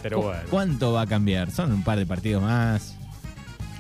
Pero 0.02 0.18
¿Cu- 0.18 0.24
bueno. 0.28 0.42
¿Cuánto 0.50 0.94
va 0.94 1.02
a 1.02 1.08
cambiar? 1.08 1.52
Son 1.52 1.72
un 1.72 1.84
par 1.84 1.98
de 1.98 2.06
partidos 2.06 2.42
más. 2.42 2.96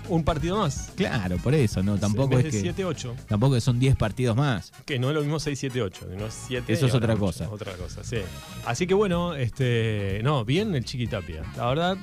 Un 0.09 0.23
partido 0.23 0.57
más. 0.57 0.91
Claro, 0.95 1.37
por 1.37 1.53
eso, 1.53 1.83
¿no? 1.83 1.97
Tampoco 1.99 2.37
es 2.39 2.45
de 2.45 2.49
que. 2.49 2.59
7, 2.61 2.83
8. 2.83 3.15
Tampoco 3.27 3.53
que 3.53 3.61
son 3.61 3.79
10 3.79 3.95
partidos 3.95 4.35
más. 4.35 4.71
Que 4.85 4.97
no 4.97 5.09
es 5.09 5.13
lo 5.15 5.21
mismo 5.21 5.39
6, 5.39 5.57
7, 5.59 5.81
8. 5.83 6.07
No 6.17 6.25
es 6.25 6.33
7. 6.47 6.73
Eso 6.73 6.87
es 6.87 6.95
otra 6.95 7.15
cosa. 7.15 7.47
Otra 7.49 7.73
cosa, 7.73 8.03
sí. 8.03 8.17
Así 8.65 8.87
que 8.87 8.95
bueno, 8.95 9.35
este. 9.35 10.21
No, 10.23 10.43
bien 10.45 10.73
el 10.73 10.83
Chiquitapia. 10.83 11.43
La 11.55 11.67
verdad, 11.67 11.97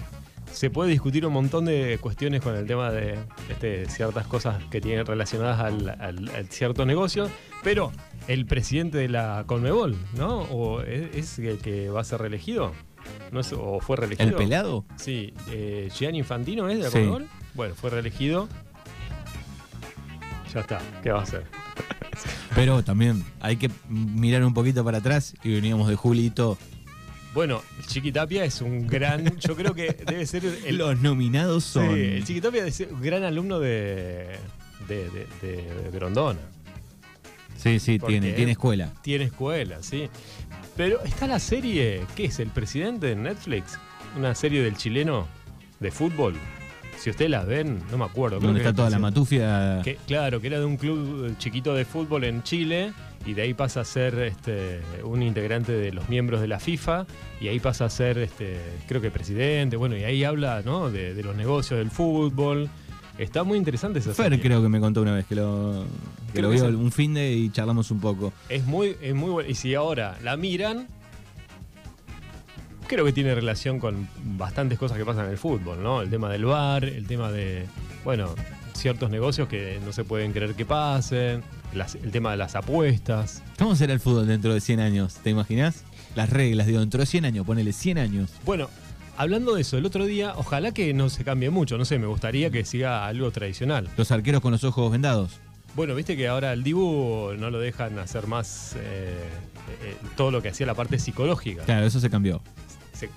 se 0.52 0.70
puede 0.70 0.92
discutir 0.92 1.26
un 1.26 1.32
montón 1.32 1.64
de 1.64 1.99
cuestiones 2.00 2.40
con 2.42 2.54
el 2.54 2.64
tema 2.69 2.92
de 2.92 3.19
este, 3.50 3.87
ciertas 3.90 4.28
cosas 4.28 4.62
que 4.70 4.81
tienen 4.81 5.04
relacionadas 5.04 5.58
al, 5.60 5.88
al- 5.88 6.28
al 6.32 6.46
cierto 6.49 6.87
negocio, 6.87 7.28
pero 7.66 7.90
el 8.28 8.46
presidente 8.46 8.96
de 8.96 9.08
la 9.08 9.42
Conmebol, 9.44 9.96
¿no? 10.16 10.38
¿O 10.42 10.82
es, 10.82 11.16
es 11.16 11.38
el 11.40 11.58
que 11.58 11.88
va 11.90 12.00
a 12.02 12.04
ser 12.04 12.20
reelegido? 12.20 12.70
¿No 13.32 13.40
es- 13.40 13.52
¿O 13.52 13.80
fue 13.80 13.96
reelegido? 13.96 14.28
¿El 14.28 14.34
pelado? 14.36 14.84
Sí, 14.94 15.34
eh, 15.50 15.88
Gianni 15.92 16.18
Infantino 16.18 16.68
es 16.68 16.78
de 16.78 16.85
la 16.85 16.90
Sí. 16.90 16.99
Conmebol. 16.99 17.26
Bueno, 17.54 17.75
fue 17.75 17.90
reelegido. 17.90 18.49
Ya 20.54 20.61
está, 20.61 20.78
¿qué 21.02 21.11
va 21.11 21.18
a 21.18 21.23
hacer? 21.25 21.42
Pero 22.54 22.85
también 22.85 23.25
hay 23.40 23.56
que 23.56 23.68
mirar 23.88 24.44
un 24.44 24.54
poquito 24.54 24.85
para 24.85 24.99
atrás 24.99 25.35
y 25.42 25.52
veníamos 25.52 25.88
de 25.88 25.96
Julito. 25.96 26.56
Bueno, 27.35 27.62
el 27.80 27.87
Chiquitapia 27.88 28.44
es 28.44 28.61
un 28.61 28.87
gran. 28.87 29.38
Yo 29.40 29.56
creo 29.56 29.75
que 29.75 29.88
debe 30.06 30.25
ser 30.25 30.44
el. 30.64 30.76
Los 30.78 31.00
nominados 31.00 31.64
sí, 31.64 31.70
son. 31.73 31.90
el 31.99 32.25
Chiquitapia 32.25 32.70
ser 32.70 32.92
un 32.92 33.02
gran 33.02 33.25
alumno 33.25 33.58
de, 33.58 34.37
de- 34.88 35.11
de 35.42 35.90
Grondona. 35.92 36.38
Sí, 37.56 37.78
sí, 37.78 37.98
Porque 37.98 38.20
tiene, 38.20 38.32
tiene 38.34 38.52
escuela. 38.52 38.92
Tiene 39.02 39.25
escuela, 39.25 39.82
sí. 39.82 40.08
Pero 40.76 41.02
está 41.04 41.26
la 41.26 41.38
serie. 41.38 42.04
¿Qué 42.14 42.26
es? 42.26 42.38
¿El 42.38 42.50
presidente 42.50 43.06
de 43.08 43.16
Netflix? 43.16 43.78
Una 44.16 44.34
serie 44.34 44.62
del 44.62 44.76
chileno 44.76 45.26
de 45.80 45.90
fútbol. 45.90 46.34
Si 46.98 47.10
ustedes 47.10 47.30
la 47.30 47.44
ven, 47.44 47.82
no 47.90 47.98
me 47.98 48.04
acuerdo. 48.04 48.38
creo 48.38 48.48
Donde 48.48 48.62
que 48.62 48.68
está 48.68 48.76
toda 48.76 48.90
la 48.90 48.98
matufia. 48.98 49.80
Que, 49.84 49.96
claro, 50.06 50.40
que 50.40 50.46
era 50.46 50.58
de 50.58 50.64
un 50.64 50.76
club 50.76 51.36
chiquito 51.38 51.75
de 51.75 51.84
fútbol 51.84 52.25
en 52.25 52.42
Chile 52.42 52.92
y 53.26 53.34
de 53.34 53.42
ahí 53.42 53.54
pasa 53.54 53.80
a 53.80 53.84
ser 53.84 54.18
este, 54.20 54.80
un 55.04 55.22
integrante 55.22 55.72
de 55.72 55.92
los 55.92 56.08
miembros 56.08 56.40
de 56.40 56.48
la 56.48 56.58
FIFA 56.58 57.06
y 57.40 57.48
ahí 57.48 57.60
pasa 57.60 57.84
a 57.86 57.90
ser, 57.90 58.18
este, 58.18 58.60
creo 58.88 59.00
que 59.00 59.10
presidente, 59.10 59.76
bueno, 59.76 59.96
y 59.96 60.04
ahí 60.04 60.25
habla 60.25 60.62
¿no? 60.64 60.90
de, 60.90 61.12
de 61.12 61.22
los 61.22 61.36
negocios 61.36 61.78
del 61.78 61.90
fútbol. 61.90 62.70
Está 63.18 63.44
muy 63.44 63.56
interesante 63.58 63.99
esa 64.00 64.12
Fer 64.12 64.26
serie. 64.26 64.40
creo 64.42 64.61
que 64.62 64.68
me 64.68 64.78
contó 64.80 65.00
una 65.02 65.14
vez 65.14 65.25
que 65.26 65.35
lo, 65.35 65.85
que 66.35 66.42
lo 66.42 66.50
vio 66.50 66.66
un 66.66 66.92
fin 66.92 67.14
de 67.14 67.32
y 67.32 67.50
charlamos 67.50 67.90
un 67.90 67.99
poco. 68.00 68.32
Es 68.49 68.64
muy, 68.66 68.96
es 69.00 69.14
muy 69.14 69.30
buena. 69.30 69.49
Y 69.49 69.54
si 69.54 69.75
ahora 69.75 70.18
la 70.23 70.37
miran, 70.37 70.87
creo 72.87 73.04
que 73.04 73.12
tiene 73.12 73.35
relación 73.35 73.78
con 73.80 74.08
bastantes 74.37 74.78
cosas 74.78 74.99
que 74.99 75.04
pasan 75.04 75.25
en 75.26 75.30
el 75.32 75.38
fútbol, 75.38 75.82
¿no? 75.82 76.02
El 76.02 76.11
tema 76.11 76.28
del 76.28 76.44
bar, 76.44 76.85
el 76.85 77.06
tema 77.06 77.32
de, 77.32 77.66
bueno, 78.04 78.35
ciertos 78.75 79.11
negocios 79.11 79.49
que 79.49 79.80
no 79.85 79.92
se 79.92 80.04
pueden 80.04 80.32
creer 80.32 80.54
que 80.54 80.66
pasen, 80.66 81.42
las- 81.75 81.94
el 81.94 82.11
tema 82.11 82.30
de 82.32 82.37
las 82.37 82.54
apuestas. 82.54 83.42
¿Cómo 83.58 83.75
será 83.76 83.92
el 83.94 84.00
fútbol 84.00 84.26
dentro 84.26 84.52
de 84.52 84.61
100 84.61 84.80
años? 84.80 85.14
¿Te 85.23 85.30
imaginas? 85.30 85.85
Las 86.14 86.30
reglas, 86.30 86.66
digo, 86.66 86.80
dentro 86.80 87.00
de 87.00 87.06
100 87.06 87.25
años, 87.25 87.46
ponele 87.46 87.73
100 87.73 87.99
años. 87.99 88.30
Bueno, 88.44 88.68
hablando 89.16 89.54
de 89.54 89.62
eso, 89.62 89.78
el 89.78 89.87
otro 89.87 90.04
día, 90.06 90.35
ojalá 90.37 90.73
que 90.73 90.92
no 90.94 91.08
se 91.08 91.25
cambie 91.25 91.50
mucho, 91.50 91.78
no 91.78 91.85
sé, 91.85 91.99
me 91.99 92.06
gustaría 92.06 92.50
que 92.50 92.64
siga 92.64 93.06
algo 93.06 93.30
tradicional. 93.30 93.88
Los 93.96 94.11
arqueros 94.11 94.40
con 94.40 94.52
los 94.52 94.64
ojos 94.64 94.90
vendados. 94.92 95.40
Bueno, 95.75 95.94
viste 95.94 96.16
que 96.16 96.26
ahora 96.28 96.52
el 96.54 96.62
Dibu 96.62 97.32
no 97.38 97.50
lo 97.50 97.58
dejan 97.58 97.99
hacer 97.99 98.26
más 98.26 98.75
eh, 98.76 98.78
eh, 99.82 99.96
todo 100.16 100.30
lo 100.30 100.40
que 100.40 100.49
hacía 100.49 100.66
la 100.66 100.75
parte 100.75 100.99
psicológica. 100.99 101.64
Claro, 101.64 101.85
eso 101.87 102.00
se 102.00 102.08
cambió. 102.08 102.42
Se- 102.94 103.11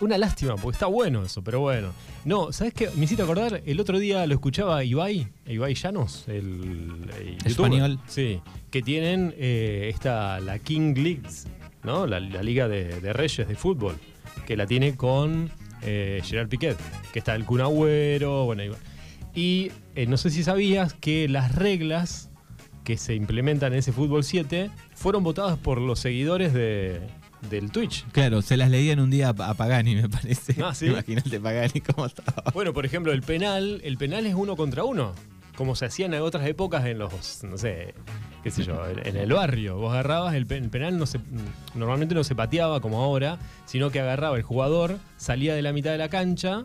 una 0.00 0.16
lástima, 0.16 0.56
porque 0.56 0.76
está 0.76 0.86
bueno 0.86 1.22
eso, 1.22 1.44
pero 1.44 1.60
bueno. 1.60 1.92
No, 2.24 2.52
¿sabes 2.52 2.72
qué? 2.72 2.88
Me 2.96 3.04
hiciste 3.04 3.22
acordar, 3.22 3.60
el 3.66 3.78
otro 3.80 3.98
día 3.98 4.26
lo 4.26 4.32
escuchaba 4.32 4.82
Ibai, 4.82 5.28
Ibai 5.46 5.74
Llanos, 5.74 6.24
el, 6.26 7.06
el. 7.18 7.36
Español. 7.44 7.98
Sí, 8.06 8.40
que 8.70 8.80
tienen 8.80 9.34
eh, 9.36 9.90
esta, 9.92 10.40
la 10.40 10.58
King 10.58 10.94
Leagues, 10.96 11.48
¿no? 11.82 12.06
La, 12.06 12.20
la 12.20 12.42
Liga 12.42 12.68
de, 12.68 13.00
de 13.00 13.12
Reyes 13.12 13.46
de 13.48 13.54
Fútbol, 13.56 13.96
que 14.46 14.56
la 14.56 14.66
tiene 14.66 14.96
con 14.96 15.50
eh, 15.82 16.20
Gerard 16.24 16.48
Piquet, 16.48 16.76
que 17.12 17.18
está 17.18 17.34
el 17.34 17.44
Kun 17.44 17.60
Agüero, 17.60 18.44
bueno, 18.44 18.62
y, 18.64 18.70
y, 19.34 19.72
eh, 19.94 20.06
no 20.06 20.16
sé 20.16 20.30
si 20.30 20.42
sabías 20.42 20.94
que 20.94 21.28
las 21.28 21.54
reglas 21.54 22.30
que 22.84 22.96
se 22.96 23.14
implementan 23.14 23.72
en 23.72 23.78
ese 23.78 23.92
Fútbol 23.92 24.24
7 24.24 24.70
fueron 24.94 25.22
votadas 25.22 25.58
por 25.58 25.80
los 25.80 26.00
seguidores 26.00 26.52
de, 26.52 27.00
del 27.48 27.70
Twitch. 27.70 28.06
Claro, 28.12 28.42
se 28.42 28.56
las 28.56 28.70
leían 28.70 29.00
un 29.00 29.10
día 29.10 29.30
a 29.30 29.54
Pagani, 29.54 29.94
me 29.96 30.08
parece. 30.08 30.56
Ah, 30.62 30.74
¿sí? 30.74 30.86
Imagínate 30.88 31.40
Pagani 31.40 31.80
cómo 31.80 32.06
estaba. 32.06 32.50
Bueno, 32.52 32.72
por 32.72 32.84
ejemplo, 32.84 33.12
el 33.12 33.22
penal, 33.22 33.80
el 33.84 33.96
penal 33.96 34.26
es 34.26 34.34
uno 34.34 34.56
contra 34.56 34.84
uno. 34.84 35.14
Como 35.56 35.76
se 35.76 35.86
hacían 35.86 36.14
en 36.14 36.22
otras 36.22 36.46
épocas 36.46 36.86
en 36.86 36.98
los, 36.98 37.44
no 37.44 37.58
sé, 37.58 37.94
qué 38.42 38.50
sé 38.50 38.62
yo, 38.62 38.88
en, 38.88 39.16
el 39.16 39.32
barrio. 39.32 39.76
Vos 39.76 39.92
agarrabas, 39.92 40.34
el 40.34 40.46
penal 40.46 40.98
no 40.98 41.06
se, 41.06 41.20
normalmente 41.74 42.14
no 42.14 42.24
se 42.24 42.34
pateaba 42.34 42.80
como 42.80 43.02
ahora, 43.02 43.38
sino 43.66 43.90
que 43.90 44.00
agarraba 44.00 44.36
el 44.36 44.42
jugador, 44.42 44.98
salía 45.16 45.54
de 45.54 45.62
la 45.62 45.72
mitad 45.72 45.90
de 45.90 45.98
la 45.98 46.08
cancha 46.08 46.64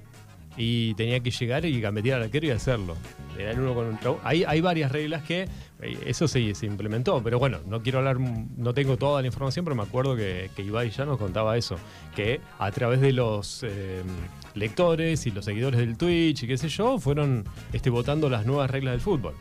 y 0.58 0.94
tenía 0.96 1.20
que 1.20 1.32
llegar 1.32 1.66
y 1.66 1.80
gambetear 1.82 2.18
al 2.18 2.26
arquero 2.26 2.48
y 2.48 2.52
hacerlo. 2.52 2.96
Era 3.38 3.52
el 3.52 3.60
uno 3.60 3.74
contra 3.74 4.12
uno. 4.12 4.20
Hay, 4.24 4.44
hay 4.46 4.62
varias 4.62 4.92
reglas 4.92 5.24
que 5.24 5.48
eh, 5.82 5.98
eso 6.06 6.28
se, 6.28 6.56
se 6.56 6.66
implementó, 6.66 7.22
pero 7.22 7.40
bueno, 7.40 7.60
no 7.68 7.82
quiero 7.82 8.00
hablar, 8.00 8.20
no 8.20 8.74
tengo 8.74 8.98
toda 8.98 9.22
la 9.22 9.28
información, 9.28 9.66
pero 9.66 9.76
me 9.76 9.84
acuerdo 9.84 10.16
que, 10.16 10.50
que 10.56 10.66
ya 10.90 11.06
nos 11.06 11.18
contaba 11.18 11.58
eso, 11.58 11.76
que 12.16 12.40
a 12.60 12.72
través 12.72 13.02
de 13.02 13.12
los 13.12 13.64
eh, 13.64 14.02
lectores 14.54 15.26
y 15.26 15.32
los 15.32 15.46
seguidores 15.46 15.80
del 15.80 15.98
Twitch 15.98 16.44
y 16.44 16.48
qué 16.48 16.58
sé 16.58 16.70
yo, 16.70 16.98
fueron 17.00 17.44
este, 17.74 17.90
votando 17.90 18.30
las 18.30 18.46
nuevas 18.46 18.70
reglas 18.70 18.94
del 18.94 19.02
fútbol. 19.02 19.34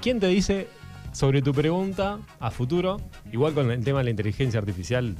¿Quién 0.00 0.20
te 0.20 0.26
dice 0.26 0.68
sobre 1.12 1.40
tu 1.40 1.52
pregunta 1.54 2.18
a 2.40 2.50
futuro? 2.50 3.00
Igual 3.32 3.54
con 3.54 3.70
el 3.70 3.82
tema 3.84 3.98
de 3.98 4.04
la 4.04 4.10
inteligencia 4.10 4.60
artificial, 4.60 5.16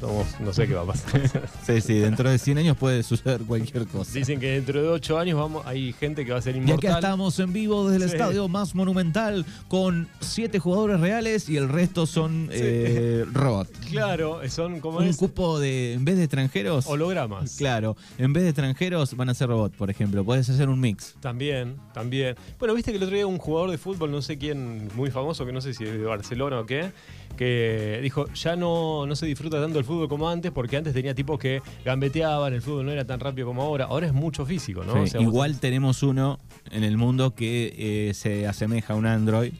somos- 0.00 0.40
no 0.40 0.52
sé 0.52 0.66
qué 0.66 0.74
va 0.74 0.82
a 0.82 0.86
pasar. 0.86 1.20
Sí, 1.66 1.80
sí, 1.80 1.94
dentro 1.98 2.30
de 2.30 2.38
100 2.38 2.58
años 2.58 2.76
puede 2.76 3.02
suceder 3.02 3.42
cualquier 3.42 3.86
cosa. 3.86 4.12
Dicen 4.12 4.40
que 4.40 4.50
dentro 4.52 4.80
de 4.82 4.88
8 4.88 5.18
años 5.18 5.38
vamos, 5.38 5.66
hay 5.66 5.92
gente 5.92 6.24
que 6.24 6.32
va 6.32 6.38
a 6.38 6.42
ser 6.42 6.54
Y 6.54 6.58
inmortal. 6.58 6.90
acá 6.90 6.98
estamos 6.98 7.38
en 7.40 7.52
vivo 7.52 7.88
desde 7.90 8.04
el 8.04 8.10
Sí. 8.10 8.16
estadio 8.16 8.48
más 8.48 8.74
monumental 8.74 9.44
con 9.68 10.08
siete 10.20 10.58
jugadores 10.58 11.00
reales 11.00 11.48
y 11.48 11.56
el 11.56 11.68
resto 11.68 12.06
son 12.06 12.48
eh, 12.52 13.24
robots. 13.32 13.70
Claro, 13.90 14.40
son 14.48 14.80
como 14.80 14.98
Un 14.98 15.04
es 15.04 15.16
cupo 15.16 15.58
de, 15.58 15.94
en 15.94 16.04
vez 16.04 16.16
de 16.16 16.24
extranjeros, 16.24 16.86
hologramas. 16.86 17.56
claro, 17.56 17.96
en 18.18 18.32
vez 18.32 18.44
de 18.44 18.50
extranjeros 18.50 19.14
van 19.16 19.28
a 19.28 19.34
ser 19.34 19.48
robots, 19.48 19.76
por 19.76 19.90
ejemplo. 19.90 20.24
Puedes 20.24 20.48
hacer 20.48 20.68
un 20.68 20.80
mix. 20.80 21.14
También, 21.20 21.76
también. 21.92 22.36
Bueno, 22.58 22.74
viste 22.74 22.90
que 22.92 22.96
el 22.98 23.02
otro 23.02 23.14
día 23.16 23.26
un 23.26 23.38
jugador 23.38 23.70
de 23.70 23.78
fútbol, 23.78 24.10
no 24.10 24.22
sé 24.22 24.38
quién, 24.38 24.88
muy 24.94 25.10
famoso, 25.10 25.44
que 25.44 25.52
no 25.52 25.60
sé 25.60 25.74
si 25.74 25.84
es 25.84 25.92
de 25.92 26.04
Barcelona 26.04 26.60
o 26.60 26.66
qué, 26.66 26.92
que 27.36 28.00
dijo, 28.02 28.26
ya 28.34 28.56
no, 28.56 29.06
no 29.06 29.14
se 29.16 29.26
disfruta 29.26 29.60
tanto 29.60 29.78
el 29.78 29.84
fútbol 29.88 30.08
como 30.08 30.28
antes, 30.30 30.52
porque 30.52 30.76
antes 30.76 30.94
tenía 30.94 31.14
tipos 31.14 31.38
que 31.40 31.60
gambeteaban, 31.84 32.52
el 32.54 32.62
fútbol 32.62 32.86
no 32.86 32.92
era 32.92 33.04
tan 33.04 33.18
rápido 33.18 33.48
como 33.48 33.62
ahora. 33.62 33.86
Ahora 33.86 34.06
es 34.06 34.12
mucho 34.12 34.46
físico, 34.46 34.84
¿no? 34.84 34.92
Sí, 34.92 34.98
O 35.00 35.06
sea, 35.08 35.20
vos- 35.20 35.28
Igual 35.28 35.58
tenemos 35.58 36.02
uno 36.04 36.38
en 36.70 36.84
el 36.84 36.96
mundo 36.96 37.34
que 37.34 37.74
eh, 38.10 38.14
se 38.14 38.46
asemeja 38.46 38.92
a 38.92 38.96
un 38.96 39.06
Android. 39.06 39.52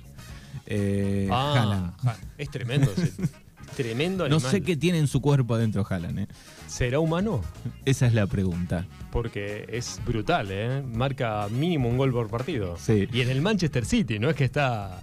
Eh, 0.67 1.29
Ah, 1.33 1.93
es 2.37 2.51
tremendo, 2.51 2.91
ese- 2.97 3.13
tremendo 3.77 4.29
No 4.29 4.37
animal. 4.37 4.51
sé 4.53 4.61
qué 4.63 4.77
tiene 4.77 4.99
en 4.99 5.07
su 5.09 5.21
cuerpo 5.21 5.55
adentro 5.55 5.85
Haaland. 5.89 6.19
eh. 6.21 6.27
¿Será 6.67 7.01
humano? 7.01 7.41
Esa 7.85 8.07
es 8.07 8.15
la 8.15 8.27
pregunta. 8.27 8.87
Porque 9.11 9.65
es 9.71 10.01
brutal, 10.07 10.49
¿eh? 10.51 10.83
Marca 10.83 11.49
mínimo 11.51 11.89
un 11.89 11.97
gol 11.97 12.13
por 12.13 12.29
partido. 12.29 12.77
Sí. 12.79 13.09
Y 13.13 13.23
en 13.23 13.31
el 13.31 13.41
Manchester 13.41 13.85
City, 13.87 14.19
no 14.19 14.29
es 14.29 14.37
que 14.37 14.45
está 14.45 15.01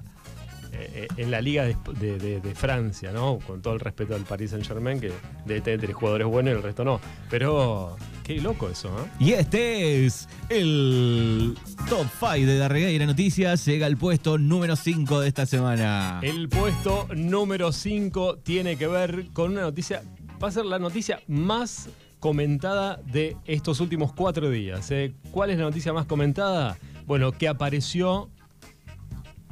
en 1.17 1.31
la 1.31 1.41
liga 1.41 1.63
de, 1.65 1.75
de- 1.99 2.17
de- 2.17 2.41
de 2.41 2.55
Francia, 2.55 3.11
¿no? 3.11 3.39
Con 3.45 3.61
todo 3.61 3.73
el 3.73 3.79
respeto 3.79 4.15
al 4.15 4.23
Paris 4.23 4.51
Saint 4.51 4.65
Germain, 4.65 4.99
que 4.99 5.11
debe 5.45 5.61
tener 5.61 5.79
tres 5.81 5.95
jugadores 5.95 6.27
buenos 6.27 6.53
y 6.53 6.57
el 6.57 6.63
resto 6.63 6.83
no. 6.83 6.99
Pero 7.29 7.95
qué 8.23 8.39
loco 8.41 8.69
eso, 8.69 8.89
¿eh? 8.89 9.09
Y 9.19 9.31
este 9.33 10.05
es 10.05 10.27
el 10.49 11.55
top 11.89 12.07
5 12.19 12.31
de 12.45 12.57
Darregueira 12.57 13.05
Noticias. 13.05 13.65
Llega 13.65 13.85
al 13.85 13.97
puesto 13.97 14.37
número 14.37 14.75
5 14.75 15.19
de 15.21 15.27
esta 15.27 15.45
semana. 15.45 16.19
El 16.23 16.49
puesto 16.49 17.07
número 17.15 17.71
5 17.71 18.37
tiene 18.43 18.77
que 18.77 18.87
ver 18.87 19.27
con 19.33 19.51
una 19.51 19.61
noticia, 19.61 20.03
va 20.43 20.47
a 20.47 20.51
ser 20.51 20.65
la 20.65 20.79
noticia 20.79 21.21
más 21.27 21.89
comentada 22.19 22.99
de 23.11 23.37
estos 23.45 23.79
últimos 23.79 24.11
cuatro 24.13 24.49
días. 24.49 24.89
¿eh? 24.91 25.13
¿Cuál 25.31 25.51
es 25.51 25.57
la 25.57 25.65
noticia 25.65 25.93
más 25.93 26.05
comentada? 26.07 26.77
Bueno, 27.05 27.31
que 27.31 27.47
apareció 27.47 28.29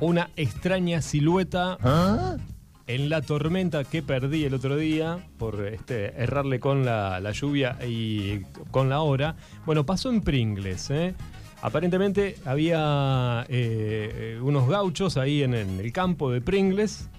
una 0.04 0.30
extraña 0.36 1.02
silueta 1.02 1.78
en 2.88 3.10
la 3.10 3.22
tormenta 3.22 3.84
que 3.84 4.02
perdí 4.02 4.44
el 4.44 4.54
otro 4.54 4.76
día 4.76 5.26
por 5.38 5.66
este, 5.68 6.14
errarle 6.22 6.60
con 6.60 6.86
la, 6.86 7.20
la 7.20 7.32
lluvia 7.32 7.78
y 7.88 8.42
con 8.72 8.90
la 8.90 9.02
hora. 9.02 9.36
Bueno, 9.66 9.86
pasó 9.86 10.10
en 10.10 10.22
Pringles. 10.22 10.90
¿eh? 10.90 11.16
Aparentemente 11.62 12.36
había 12.46 13.46
eh, 13.48 14.38
unos 14.42 14.68
gauchos 14.68 15.18
ahí 15.18 15.44
en, 15.44 15.54
en 15.54 15.80
el 15.80 15.92
campo 15.94 16.32
de 16.32 16.42
Pringles 16.42 17.10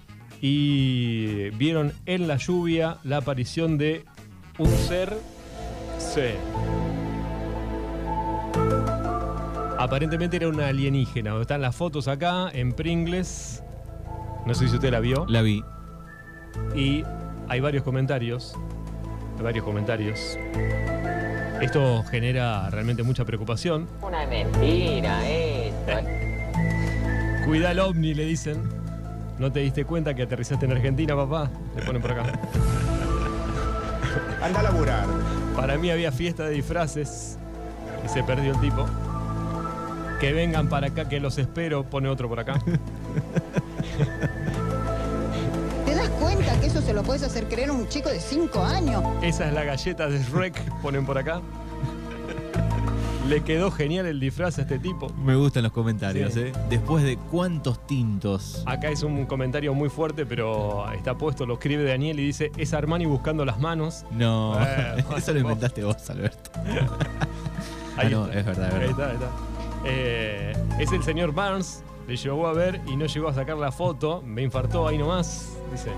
y 0.41 1.49
vieron 1.51 1.93
en 2.05 2.27
la 2.27 2.37
lluvia 2.37 2.97
la 3.03 3.17
aparición 3.17 3.77
de 3.77 4.05
un 4.59 4.69
ser. 4.69 5.17
Sí. 5.97 6.21
Aparentemente 9.85 10.37
era 10.37 10.47
una 10.47 10.69
alienígena. 10.69 11.39
Están 11.39 11.61
las 11.61 11.75
fotos 11.75 12.07
acá 12.07 12.49
en 12.51 12.73
Pringles. 12.73 13.61
No 14.47 14.55
sé 14.55 14.67
si 14.67 14.73
usted 14.73 14.89
la 14.89 14.99
vio. 14.99 15.27
La 15.29 15.43
vi. 15.43 15.63
Y 16.73 17.03
hay 17.47 17.59
varios 17.59 17.83
comentarios. 17.83 18.55
Hay 19.37 19.43
varios 19.43 19.63
comentarios. 19.63 20.39
Esto 21.61 22.03
genera 22.09 22.67
realmente 22.71 23.03
mucha 23.03 23.25
preocupación. 23.25 23.87
Una 24.01 24.25
mentira 24.25 25.29
esto. 25.29 25.91
Cuida 27.45 27.69
el 27.69 27.79
ovni, 27.79 28.15
le 28.15 28.25
dicen. 28.25 28.67
¿No 29.37 29.51
te 29.51 29.59
diste 29.59 29.85
cuenta 29.85 30.15
que 30.15 30.23
aterrizaste 30.23 30.65
en 30.65 30.71
Argentina, 30.71 31.15
papá? 31.15 31.51
Le 31.75 31.83
ponen 31.83 32.01
por 32.01 32.11
acá. 32.11 32.23
Anda 34.41 34.61
a 34.61 34.63
laburar. 34.63 35.05
Para 35.55 35.77
mí 35.77 35.91
había 35.91 36.11
fiesta 36.11 36.45
de 36.45 36.55
disfraces 36.55 37.37
y 38.03 38.09
se 38.09 38.23
perdió 38.23 38.51
el 38.51 38.59
tipo. 38.59 38.87
Que 40.19 40.31
vengan 40.33 40.67
para 40.69 40.87
acá, 40.87 41.07
que 41.09 41.19
los 41.19 41.37
espero, 41.37 41.83
pone 41.83 42.07
otro 42.09 42.27
por 42.29 42.39
acá. 42.39 42.59
¿Te 45.85 45.95
das 45.95 46.09
cuenta 46.09 46.59
que 46.59 46.67
eso 46.67 46.81
se 46.81 46.93
lo 46.93 47.03
puedes 47.03 47.23
hacer 47.23 47.45
creer 47.47 47.69
a 47.69 47.73
un 47.73 47.87
chico 47.89 48.09
de 48.09 48.19
5 48.19 48.63
años? 48.63 49.03
Esa 49.21 49.47
es 49.47 49.53
la 49.53 49.63
galleta 49.63 50.07
de 50.07 50.19
Shrek, 50.23 50.81
ponen 50.81 51.05
por 51.05 51.17
acá. 51.17 51.41
Le 53.27 53.41
quedó 53.41 53.71
genial 53.71 54.05
el 54.05 54.19
disfraz 54.19 54.59
a 54.59 54.61
este 54.61 54.77
tipo. 54.77 55.11
Me 55.23 55.35
gustan 55.35 55.63
los 55.63 55.71
comentarios, 55.71 56.33
Sí. 56.33 56.41
¿eh? 56.41 56.53
Después 56.69 57.03
de 57.03 57.17
cuántos 57.17 57.85
tintos. 57.87 58.61
Acá 58.67 58.89
es 58.89 59.01
un 59.01 59.25
comentario 59.25 59.73
muy 59.73 59.89
fuerte, 59.89 60.25
pero 60.27 60.89
está 60.91 61.15
puesto, 61.17 61.45
lo 61.47 61.55
escribe 61.55 61.83
Daniel 61.83 62.19
y 62.19 62.25
dice, 62.27 62.51
es 62.55 62.73
Armani 62.73 63.05
buscando 63.07 63.43
las 63.43 63.59
manos. 63.59 64.05
No, 64.11 64.55
Eh, 64.63 65.03
eso 65.17 65.33
lo 65.33 65.39
inventaste 65.39 65.83
vos, 65.83 66.07
Alberto. 66.09 66.51
Ahí 67.97 68.07
Ah, 68.07 68.09
no, 68.11 68.25
está. 68.27 68.39
es 68.39 68.45
verdad, 68.45 68.67
es 68.67 68.73
Ahí 68.73 68.79
verdad. 68.79 68.89
está, 68.91 69.07
ahí 69.07 69.13
está. 69.15 69.29
Eh, 69.85 70.53
es 70.79 70.91
el 70.91 71.03
señor 71.03 71.33
Barnes, 71.33 71.83
le 72.07 72.15
llegó 72.15 72.47
a 72.47 72.53
ver 72.53 72.81
y 72.87 72.95
no 72.95 73.05
llegó 73.05 73.29
a 73.29 73.33
sacar 73.33 73.57
la 73.57 73.71
foto, 73.71 74.21
me 74.23 74.41
infartó 74.41 74.87
ahí 74.87 74.97
nomás, 74.97 75.57
dice. 75.71 75.89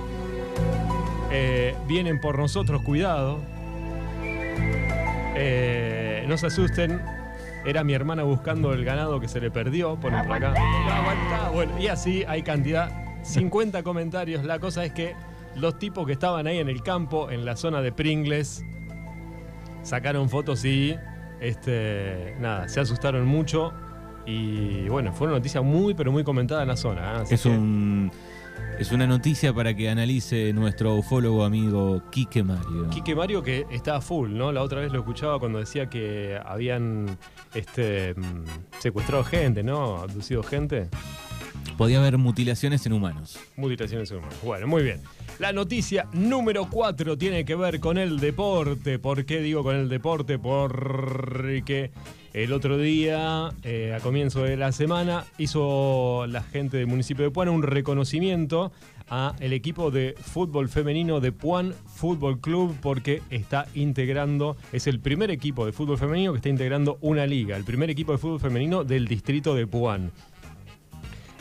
Eh, 1.32 1.76
vienen 1.88 2.20
por 2.20 2.38
nosotros, 2.38 2.82
cuidado. 2.84 3.40
Eh, 5.40 6.26
no 6.28 6.38
se 6.38 6.48
asusten, 6.48 7.02
era 7.66 7.84
mi 7.84 7.94
hermana 7.94 8.24
buscando 8.24 8.74
el 8.74 8.84
ganado 8.84 9.20
que 9.20 9.28
se 9.28 9.40
le 9.40 9.52
perdió, 9.52 10.00
ponen 10.00 10.26
por 10.26 10.38
acá. 10.38 10.50
Aguantá. 10.52 11.50
Bueno, 11.54 11.80
y 11.80 11.88
así 11.88 12.24
hay 12.28 12.44
cantidad, 12.44 12.92
50 13.24 13.84
comentarios. 13.84 14.44
La 14.44 14.60
cosa 14.60 14.84
es 14.86 14.94
que 14.94 15.16
los 15.56 15.80
tipos 15.80 16.06
que 16.06 16.14
estaban 16.14 16.48
ahí 16.48 16.60
en 16.60 16.70
el 16.70 16.84
campo, 16.84 17.30
en 17.32 17.46
la 17.46 17.56
zona 17.56 17.82
de 17.82 17.92
Pringles, 17.92 18.64
sacaron 19.84 20.30
fotos 20.30 20.64
y 20.66 20.96
este 21.40 22.36
nada, 22.40 22.68
se 22.68 22.80
asustaron 22.80 23.26
mucho 23.26 23.74
y 24.26 24.90
bueno, 24.90 25.14
fue 25.14 25.28
una 25.28 25.38
noticia 25.38 25.62
muy 25.62 25.94
pero 25.94 26.12
muy 26.12 26.24
comentada 26.24 26.62
en 26.62 26.68
la 26.68 26.78
zona. 26.78 27.20
¿eh? 27.20 27.24
Es 27.30 27.44
que 27.44 27.50
un 27.50 28.12
es 28.80 28.92
una 28.92 29.08
noticia 29.08 29.54
para 29.54 29.74
que 29.74 29.90
analice 29.90 30.54
nuestro 30.54 30.96
ufólogo 30.96 31.44
amigo 31.44 32.04
Quique 32.12 32.44
Mario. 32.44 32.90
Quique 32.92 33.16
Mario 33.16 33.42
que 33.42 33.66
está 33.72 33.96
a 33.96 34.02
full, 34.02 34.32
¿no? 34.32 34.52
La 34.52 34.62
otra 34.62 34.82
vez 34.82 34.92
lo 34.92 35.00
escuchaba 35.00 35.40
cuando 35.40 35.60
decía 35.60 35.90
que 35.90 36.40
habían 36.46 37.18
este 37.56 38.14
mm, 38.14 38.44
secuestrado 38.80 39.24
gente, 39.24 39.64
¿no? 39.64 39.98
Abducido 39.98 40.44
gente. 40.44 40.90
Podía 41.78 42.00
haber 42.00 42.18
mutilaciones 42.18 42.86
en 42.86 42.94
humanos. 42.94 43.40
Mutilaciones 43.56 44.12
humanas. 44.12 44.36
Bueno, 44.44 44.68
muy 44.68 44.84
bien. 44.84 45.02
La 45.40 45.54
noticia 45.54 46.08
número 46.14 46.68
4 46.70 47.18
tiene 47.18 47.46
que 47.46 47.56
ver 47.56 47.80
con 47.80 47.98
el 47.98 48.20
deporte. 48.20 49.00
¿Por 49.00 49.26
qué 49.26 49.40
digo 49.40 49.64
con 49.64 49.76
el 49.76 49.88
deporte? 49.88 50.40
Porque 50.40 51.92
el 52.34 52.52
otro 52.54 52.78
día, 52.78 53.52
eh, 53.64 53.94
a 53.96 54.00
comienzo 54.00 54.44
de 54.44 54.58
la 54.58 54.72
semana, 54.72 55.26
hizo 55.38 56.26
la 56.28 56.42
gente 56.42 56.78
del 56.78 56.88
municipio 56.88 57.24
de 57.24 57.32
Puan 57.32 57.50
un 57.50 57.64
reconocimiento 57.64 58.72
a 59.10 59.36
el 59.40 59.54
equipo 59.54 59.92
de 59.92 60.16
fútbol 60.20 60.70
femenino 60.70 61.20
de 61.20 61.32
Puan 61.32 61.74
Fútbol 61.86 62.40
Club 62.40 62.76
porque 62.82 63.22
está 63.30 63.68
integrando, 63.74 64.58
es 64.74 64.88
el 64.88 65.00
primer 65.00 65.32
equipo 65.32 65.66
de 65.66 65.72
fútbol 65.72 65.98
femenino 65.98 66.34
que 66.34 66.38
está 66.38 66.50
integrando 66.50 66.98
una 67.02 67.26
liga, 67.26 67.56
el 67.56 67.64
primer 67.64 67.90
equipo 67.90 68.12
de 68.12 68.18
fútbol 68.18 68.40
femenino 68.40 68.84
del 68.84 69.08
distrito 69.08 69.56
de 69.56 69.66
Puan. 69.66 70.12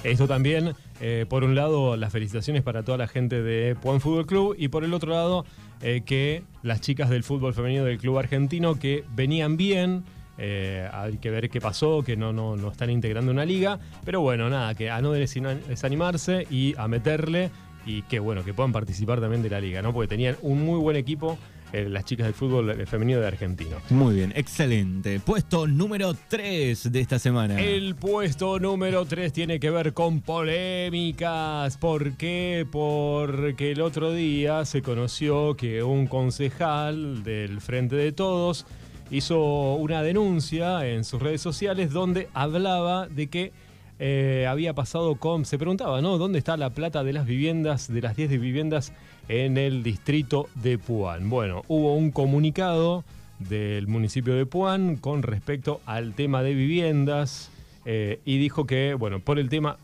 Esto 0.07 0.29
también, 0.29 0.73
eh, 1.01 1.27
por 1.29 1.43
un 1.43 1.57
lado, 1.57 1.97
las 1.97 2.13
felicitaciones 2.13 2.63
para 2.63 2.85
toda 2.85 2.97
la 2.97 3.09
gente 3.09 3.43
de 3.43 3.75
Puan 3.75 4.01
Fútbol 4.01 4.25
Club 4.25 4.55
y 4.57 4.69
por 4.69 4.85
el 4.85 4.95
otro 4.95 5.11
lado, 5.11 5.45
eh, 5.83 6.03
que 6.07 6.45
las 6.63 6.81
chicas 6.81 7.11
del 7.11 7.25
fútbol 7.25 7.55
femenino 7.55 7.85
del 7.85 7.99
club 7.99 8.17
argentino 8.19 8.79
que 8.79 9.03
venían 9.17 9.57
bien, 9.57 10.05
eh, 10.39 10.89
hay 10.93 11.19
que 11.19 11.29
ver 11.31 11.51
qué 11.51 11.61
pasó, 11.61 12.05
que 12.05 12.17
no, 12.17 12.33
no, 12.33 12.57
no 12.57 12.71
están 12.71 12.91
integrando 12.91 13.33
una 13.33 13.45
liga. 13.45 13.81
Pero 14.05 14.21
bueno, 14.21 14.49
nada, 14.49 14.77
que 14.77 14.91
a 14.91 15.01
no 15.01 15.11
desanimarse 15.11 16.47
y 16.51 16.77
a 16.79 16.87
meterle. 16.87 17.51
Y 17.85 18.03
que 18.03 18.21
bueno, 18.21 18.45
que 18.45 18.55
puedan 18.55 18.73
participar 18.73 19.21
también 19.21 19.43
de 19.43 19.51
la 19.51 19.61
liga, 19.61 19.83
¿no? 19.83 19.93
Porque 19.93 20.09
tenían 20.09 20.37
un 20.43 20.65
muy 20.65 20.79
buen 20.79 20.97
equipo. 20.97 21.37
Eh, 21.76 21.88
las 21.90 22.06
chicas 22.06 22.26
del 22.26 22.33
fútbol 22.35 22.71
eh, 22.71 22.87
femenino 22.87 23.21
de 23.21 23.26
Argentino. 23.26 23.76
Muy 23.90 24.14
bien, 24.14 24.33
excelente. 24.35 25.21
Puesto 25.21 25.66
número 25.66 26.14
3 26.14 26.90
de 26.90 27.00
esta 27.00 27.18
semana. 27.18 27.61
El 27.61 27.95
puesto 27.97 28.59
número 28.59 29.04
3 29.04 29.30
tiene 29.30 29.61
que 29.61 29.68
ver 29.68 29.92
con 29.92 30.23
polémicas. 30.23 31.76
¿Por 31.76 32.16
qué? 32.16 32.66
Porque 32.73 33.73
el 33.73 33.83
otro 33.83 34.12
día 34.12 34.64
se 34.64 34.80
conoció 34.80 35.54
que 35.54 35.83
un 35.83 36.06
concejal 36.06 37.23
del 37.23 37.61
Frente 37.61 37.97
de 37.97 38.12
Todos 38.12 38.64
hizo 39.11 39.75
una 39.75 40.02
denuncia 40.02 40.87
en 40.87 41.04
sus 41.04 41.21
redes 41.21 41.42
sociales 41.42 41.92
donde 41.92 42.28
hablaba 42.33 43.06
de 43.06 43.26
que 43.26 43.52
eh, 43.99 44.47
había 44.49 44.75
pasado 44.75 45.16
con. 45.16 45.45
Se 45.45 45.59
preguntaba, 45.59 46.02
¿no? 46.02 46.18
¿Dónde 46.18 46.38
está 46.38 46.56
la 46.56 46.71
plata 46.71 47.02
de 47.02 47.12
las 47.12 47.26
viviendas, 47.26 47.92
de 47.92 48.02
las 48.02 48.16
10 48.16 48.30
de 48.30 48.38
viviendas 48.38 48.92
en 49.28 49.59
el 49.59 49.83
distrito 49.83 50.49
de 50.54 50.78
Puan? 50.78 51.28
Bueno, 51.28 51.62
hubo 51.68 51.95
un 51.95 52.11
comunicado 52.11 53.04
del 53.38 53.87
municipio 53.87 54.35
de 54.35 54.47
Puan 54.47 54.97
con 54.97 55.23
respecto 55.23 55.80
al 55.87 56.14
tema 56.14 56.42
de 56.42 56.54
viviendas 56.54 57.50
eh, 57.85 58.21
y 58.25 58.38
dijo 58.38 58.66
que, 58.66 58.95
bueno, 58.95 59.21
por 59.21 59.38
el 59.38 59.49
tema, 59.49 59.78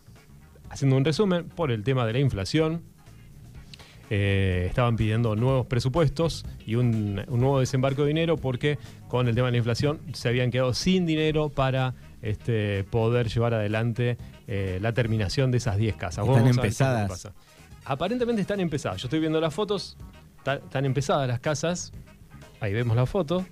haciendo 0.71 0.97
un 0.97 1.05
resumen, 1.05 1.45
por 1.49 1.71
el 1.71 1.85
tema 1.85 2.07
de 2.07 2.15
la 2.15 2.19
inflación, 2.19 2.83
eh, 4.11 4.67
estaban 4.69 4.97
pidiendo 4.97 5.37
nuevos 5.37 5.67
presupuestos 5.67 6.45
y 6.67 6.75
un, 6.75 7.23
un 7.29 7.41
nuevo 7.41 7.61
desembarco 7.61 8.03
de 8.03 8.09
dinero 8.09 8.37
porque 8.37 8.79
con 9.09 9.27
el 9.29 9.35
tema 9.35 9.47
de 9.47 9.53
la 9.53 9.59
inflación 9.59 10.01
se 10.13 10.29
habían 10.29 10.51
quedado 10.51 10.75
sin 10.75 11.07
dinero 11.07 11.49
para 11.49 11.95
este, 12.23 12.85
poder 12.85 13.29
llevar 13.29 13.55
adelante 13.55 14.17
eh, 14.47 14.79
la 14.81 14.93
terminación 14.93 15.51
de 15.51 15.59
esas 15.59 15.77
10 15.77 15.97
casas. 15.97 16.27
Están 16.27 16.47
empezadas. 16.47 17.29
Aparentemente 17.85 18.43
están 18.43 18.61
empezadas. 18.61 19.01
Yo 19.01 19.07
estoy 19.07 19.21
viendo 19.21 19.41
las 19.41 19.55
fotos, 19.55 19.97
están 20.45 20.85
empezadas 20.85 21.29
las 21.29 21.41
casas. 21.41 21.93
Ahí 22.61 22.73
vemos 22.73 22.97
la 22.97 23.07
foto, 23.07 23.45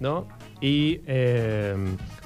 ¿no? 0.00 0.28
Y 0.60 1.00
eh, 1.06 1.74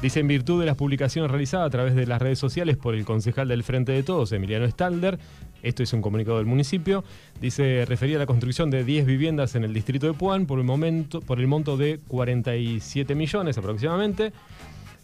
dice, 0.00 0.20
en 0.20 0.28
virtud 0.28 0.60
de 0.60 0.66
las 0.66 0.76
publicaciones 0.76 1.30
realizadas 1.30 1.66
a 1.66 1.70
través 1.70 1.94
de 1.94 2.06
las 2.06 2.20
redes 2.20 2.38
sociales 2.38 2.76
por 2.76 2.94
el 2.94 3.04
concejal 3.04 3.48
del 3.48 3.62
Frente 3.62 3.92
de 3.92 4.02
Todos, 4.02 4.32
Emiliano 4.32 4.66
Stalder, 4.66 5.18
esto 5.62 5.82
es 5.82 5.92
un 5.92 6.00
comunicado 6.02 6.38
del 6.38 6.46
municipio, 6.46 7.04
dice, 7.40 7.84
refería 7.86 8.16
a 8.16 8.20
la 8.20 8.26
construcción 8.26 8.70
de 8.70 8.84
10 8.84 9.06
viviendas 9.06 9.54
en 9.54 9.64
el 9.64 9.74
distrito 9.74 10.06
de 10.06 10.14
Puan 10.14 10.46
por 10.46 10.58
el, 10.58 10.64
momento, 10.64 11.20
por 11.20 11.40
el 11.40 11.46
monto 11.46 11.76
de 11.76 12.00
47 12.08 13.14
millones 13.14 13.58
aproximadamente. 13.58 14.32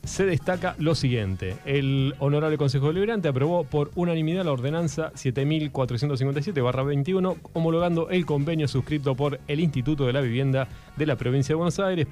Se 0.05 0.25
destaca 0.25 0.77
lo 0.79 0.95
siguiente. 0.95 1.57
El 1.65 2.15
Honorable 2.19 2.57
Consejo 2.57 2.87
Deliberante 2.89 3.29
aprobó 3.29 3.65
por 3.65 3.91
unanimidad 3.95 4.45
la 4.45 4.53
ordenanza 4.53 5.13
7457-21, 5.13 7.37
homologando 7.53 8.09
el 8.09 8.25
convenio 8.25 8.69
suscrito 8.69 9.15
por 9.15 9.39
el 9.49 9.61
Instituto 9.61 10.07
de 10.07 10.15
la 10.15 10.21
Vivienda 10.21 10.69
de 10.97 11.07
la 11.07 11.17
Provincia 11.17 11.53
de 11.53 11.57
Buenos 11.57 11.79
Aires. 11.79 12.07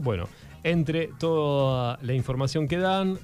Bueno, 0.00 0.28
entre 0.64 1.10
toda 1.18 1.98
la 2.02 2.14
información 2.14 2.66
que 2.66 2.78
dan 2.78 3.18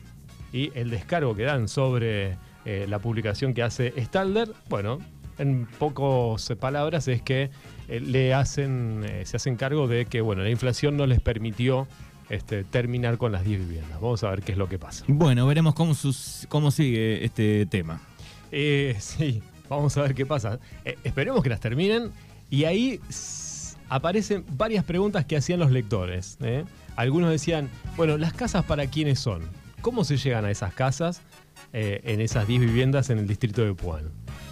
y 0.52 0.70
el 0.74 0.90
descargo 0.90 1.34
que 1.34 1.42
dan 1.42 1.68
sobre 1.68 2.36
eh, 2.64 2.86
la 2.88 2.98
publicación 2.98 3.54
que 3.54 3.62
hace 3.62 3.92
Stalder, 4.00 4.50
bueno, 4.68 4.98
en 5.38 5.66
pocas 5.66 6.52
palabras 6.58 7.08
es 7.08 7.22
que 7.22 7.50
eh, 7.88 8.00
le 8.00 8.34
hacen, 8.34 9.04
eh, 9.08 9.24
se 9.24 9.36
hacen 9.36 9.56
cargo 9.56 9.86
de 9.86 10.06
que 10.06 10.20
bueno, 10.20 10.42
la 10.42 10.50
inflación 10.50 10.96
no 10.96 11.06
les 11.06 11.20
permitió 11.20 11.86
este, 12.30 12.64
terminar 12.64 13.18
con 13.18 13.32
las 13.32 13.44
10 13.44 13.60
viviendas. 13.60 14.00
Vamos 14.00 14.22
a 14.24 14.30
ver 14.30 14.42
qué 14.42 14.52
es 14.52 14.58
lo 14.58 14.68
que 14.68 14.78
pasa. 14.78 15.04
Bueno, 15.08 15.46
veremos 15.46 15.74
cómo, 15.74 15.94
sus- 15.94 16.46
cómo 16.48 16.70
sigue 16.70 17.24
este 17.24 17.66
tema. 17.66 18.00
Eh, 18.52 18.96
sí, 18.98 19.42
vamos 19.68 19.96
a 19.96 20.02
ver 20.02 20.14
qué 20.14 20.26
pasa. 20.26 20.58
Eh, 20.84 20.96
esperemos 21.04 21.42
que 21.42 21.48
las 21.50 21.60
terminen 21.60 22.10
y 22.50 22.64
ahí 22.64 23.00
aparecen 23.88 24.44
varias 24.56 24.84
preguntas 24.84 25.24
que 25.24 25.36
hacían 25.36 25.60
los 25.60 25.70
lectores. 25.70 26.36
¿eh? 26.40 26.64
Algunos 26.96 27.30
decían, 27.30 27.68
bueno, 27.96 28.16
¿las 28.18 28.32
casas 28.32 28.64
para 28.64 28.86
quiénes 28.86 29.18
son? 29.18 29.42
¿Cómo 29.80 30.04
se 30.04 30.16
llegan 30.16 30.44
a 30.44 30.50
esas 30.50 30.74
casas 30.74 31.22
en 31.72 32.20
esas 32.20 32.46
10 32.48 32.60
viviendas 32.62 33.10
en 33.10 33.18
el 33.18 33.26
distrito 33.28 33.62
de 33.64 33.74
Puan? 33.74 34.10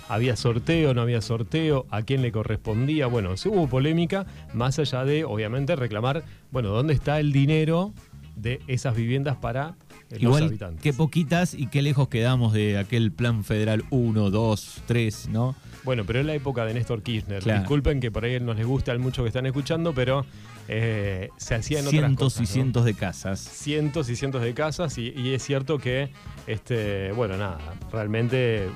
¿Había 0.08 0.36
sorteo, 0.36 0.94
no 0.94 1.00
había 1.02 1.20
sorteo? 1.20 1.86
¿A 1.90 2.02
quién 2.02 2.22
le 2.22 2.30
correspondía? 2.30 3.06
Bueno, 3.08 3.36
sí 3.36 3.48
hubo 3.48 3.66
polémica, 3.68 4.26
más 4.54 4.78
allá 4.78 5.04
de, 5.04 5.24
obviamente, 5.24 5.74
reclamar, 5.74 6.22
bueno, 6.52 6.68
¿dónde 6.68 6.94
está 6.94 7.18
el 7.18 7.32
dinero 7.32 7.92
de 8.36 8.60
esas 8.68 8.94
viviendas 8.94 9.36
para 9.36 9.74
eh, 10.10 10.14
los 10.14 10.22
Igual, 10.22 10.42
habitantes? 10.44 10.82
qué 10.82 10.92
poquitas 10.92 11.54
y 11.54 11.66
qué 11.66 11.82
lejos 11.82 12.08
quedamos 12.08 12.52
de 12.52 12.78
aquel 12.78 13.10
plan 13.10 13.42
federal 13.44 13.84
1, 13.90 14.30
2, 14.30 14.82
3, 14.86 15.28
¿no? 15.30 15.56
Bueno, 15.82 16.04
pero 16.04 16.20
es 16.20 16.26
la 16.26 16.34
época 16.34 16.64
de 16.64 16.74
Néstor 16.74 17.02
Kirchner. 17.02 17.42
Claro. 17.42 17.60
Disculpen 17.60 18.00
que 18.00 18.10
por 18.10 18.24
ahí 18.24 18.38
no 18.40 18.54
les 18.54 18.66
gusta 18.66 18.92
al 18.92 18.98
mucho 18.98 19.22
que 19.22 19.28
están 19.28 19.46
escuchando, 19.46 19.92
pero 19.94 20.24
eh, 20.68 21.30
se 21.36 21.54
hacían 21.54 21.86
otras 21.86 21.90
Cientos 22.00 22.34
cosas, 22.34 22.40
y 22.40 22.42
¿no? 22.42 22.52
cientos 22.54 22.84
de 22.84 22.94
casas. 22.94 23.40
Cientos 23.40 24.08
y 24.10 24.16
cientos 24.16 24.42
de 24.42 24.52
casas 24.54 24.98
y, 24.98 25.12
y 25.16 25.32
es 25.34 25.44
cierto 25.44 25.78
que, 25.78 26.10
este, 26.48 27.12
bueno, 27.12 27.36
nada, 27.36 27.58
realmente 27.92 28.68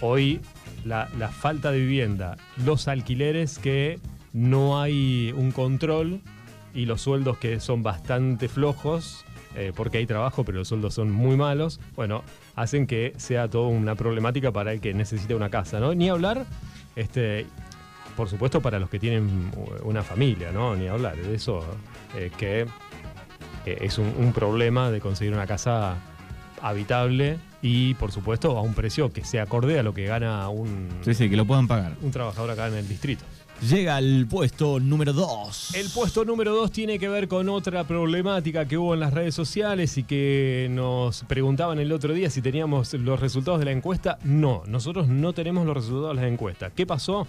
hoy 0.00 0.40
la, 0.84 1.06
falta 1.28 1.70
de 1.70 1.80
vivienda, 1.80 2.36
los 2.64 2.88
alquileres 2.88 3.58
que 3.58 3.98
no 4.32 4.80
hay 4.80 5.32
un 5.36 5.52
control 5.52 6.20
y 6.74 6.86
los 6.86 7.02
sueldos 7.02 7.38
que 7.38 7.60
son 7.60 7.82
bastante 7.82 8.48
flojos, 8.48 9.24
eh, 9.56 9.72
porque 9.74 9.98
hay 9.98 10.06
trabajo, 10.06 10.44
pero 10.44 10.58
los 10.58 10.68
sueldos 10.68 10.94
son 10.94 11.10
muy 11.10 11.36
malos, 11.36 11.80
bueno, 11.96 12.22
hacen 12.54 12.86
que 12.86 13.12
sea 13.16 13.48
toda 13.48 13.68
una 13.68 13.94
problemática 13.94 14.52
para 14.52 14.72
el 14.72 14.80
que 14.80 14.94
necesita 14.94 15.34
una 15.34 15.50
casa, 15.50 15.80
¿no? 15.80 15.94
Ni 15.94 16.08
hablar, 16.08 16.46
este, 16.94 17.46
por 18.16 18.28
supuesto, 18.28 18.60
para 18.60 18.78
los 18.78 18.90
que 18.90 18.98
tienen 18.98 19.50
una 19.82 20.02
familia, 20.02 20.52
¿no? 20.52 20.76
Ni 20.76 20.86
hablar 20.88 21.16
de 21.16 21.34
eso, 21.34 21.64
eh, 22.16 22.30
que 22.36 22.66
es 23.66 23.98
un 23.98 24.32
problema 24.32 24.90
de 24.90 25.00
conseguir 25.00 25.34
una 25.34 25.46
casa 25.46 25.96
habitable 26.62 27.38
y, 27.62 27.94
por 27.94 28.12
supuesto, 28.12 28.56
a 28.56 28.62
un 28.62 28.74
precio 28.74 29.12
que 29.12 29.24
se 29.24 29.40
acorde 29.40 29.78
a 29.78 29.82
lo 29.82 29.94
que 29.94 30.04
gana 30.06 30.48
un, 30.48 30.88
Sí, 31.02 31.14
sí, 31.14 31.28
que 31.28 31.36
lo 31.36 31.44
puedan 31.44 31.66
pagar. 31.66 31.96
un 32.02 32.10
trabajador 32.10 32.50
acá 32.50 32.68
en 32.68 32.74
el 32.74 32.88
distrito. 32.88 33.24
Llega 33.68 33.96
al 33.96 34.26
puesto 34.30 34.78
número 34.78 35.12
2. 35.12 35.74
El 35.74 35.90
puesto 35.90 36.24
número 36.24 36.54
2 36.54 36.70
tiene 36.70 37.00
que 37.00 37.08
ver 37.08 37.26
con 37.26 37.48
otra 37.48 37.82
problemática 37.82 38.66
que 38.68 38.78
hubo 38.78 38.94
en 38.94 39.00
las 39.00 39.12
redes 39.12 39.34
sociales 39.34 39.98
y 39.98 40.04
que 40.04 40.68
nos 40.70 41.24
preguntaban 41.24 41.80
el 41.80 41.90
otro 41.90 42.14
día 42.14 42.30
si 42.30 42.40
teníamos 42.40 42.94
los 42.94 43.18
resultados 43.18 43.58
de 43.58 43.64
la 43.64 43.72
encuesta. 43.72 44.18
No, 44.22 44.62
nosotros 44.68 45.08
no 45.08 45.32
tenemos 45.32 45.66
los 45.66 45.74
resultados 45.76 46.14
de 46.16 46.22
la 46.22 46.28
encuesta. 46.28 46.70
¿Qué 46.70 46.86
pasó? 46.86 47.26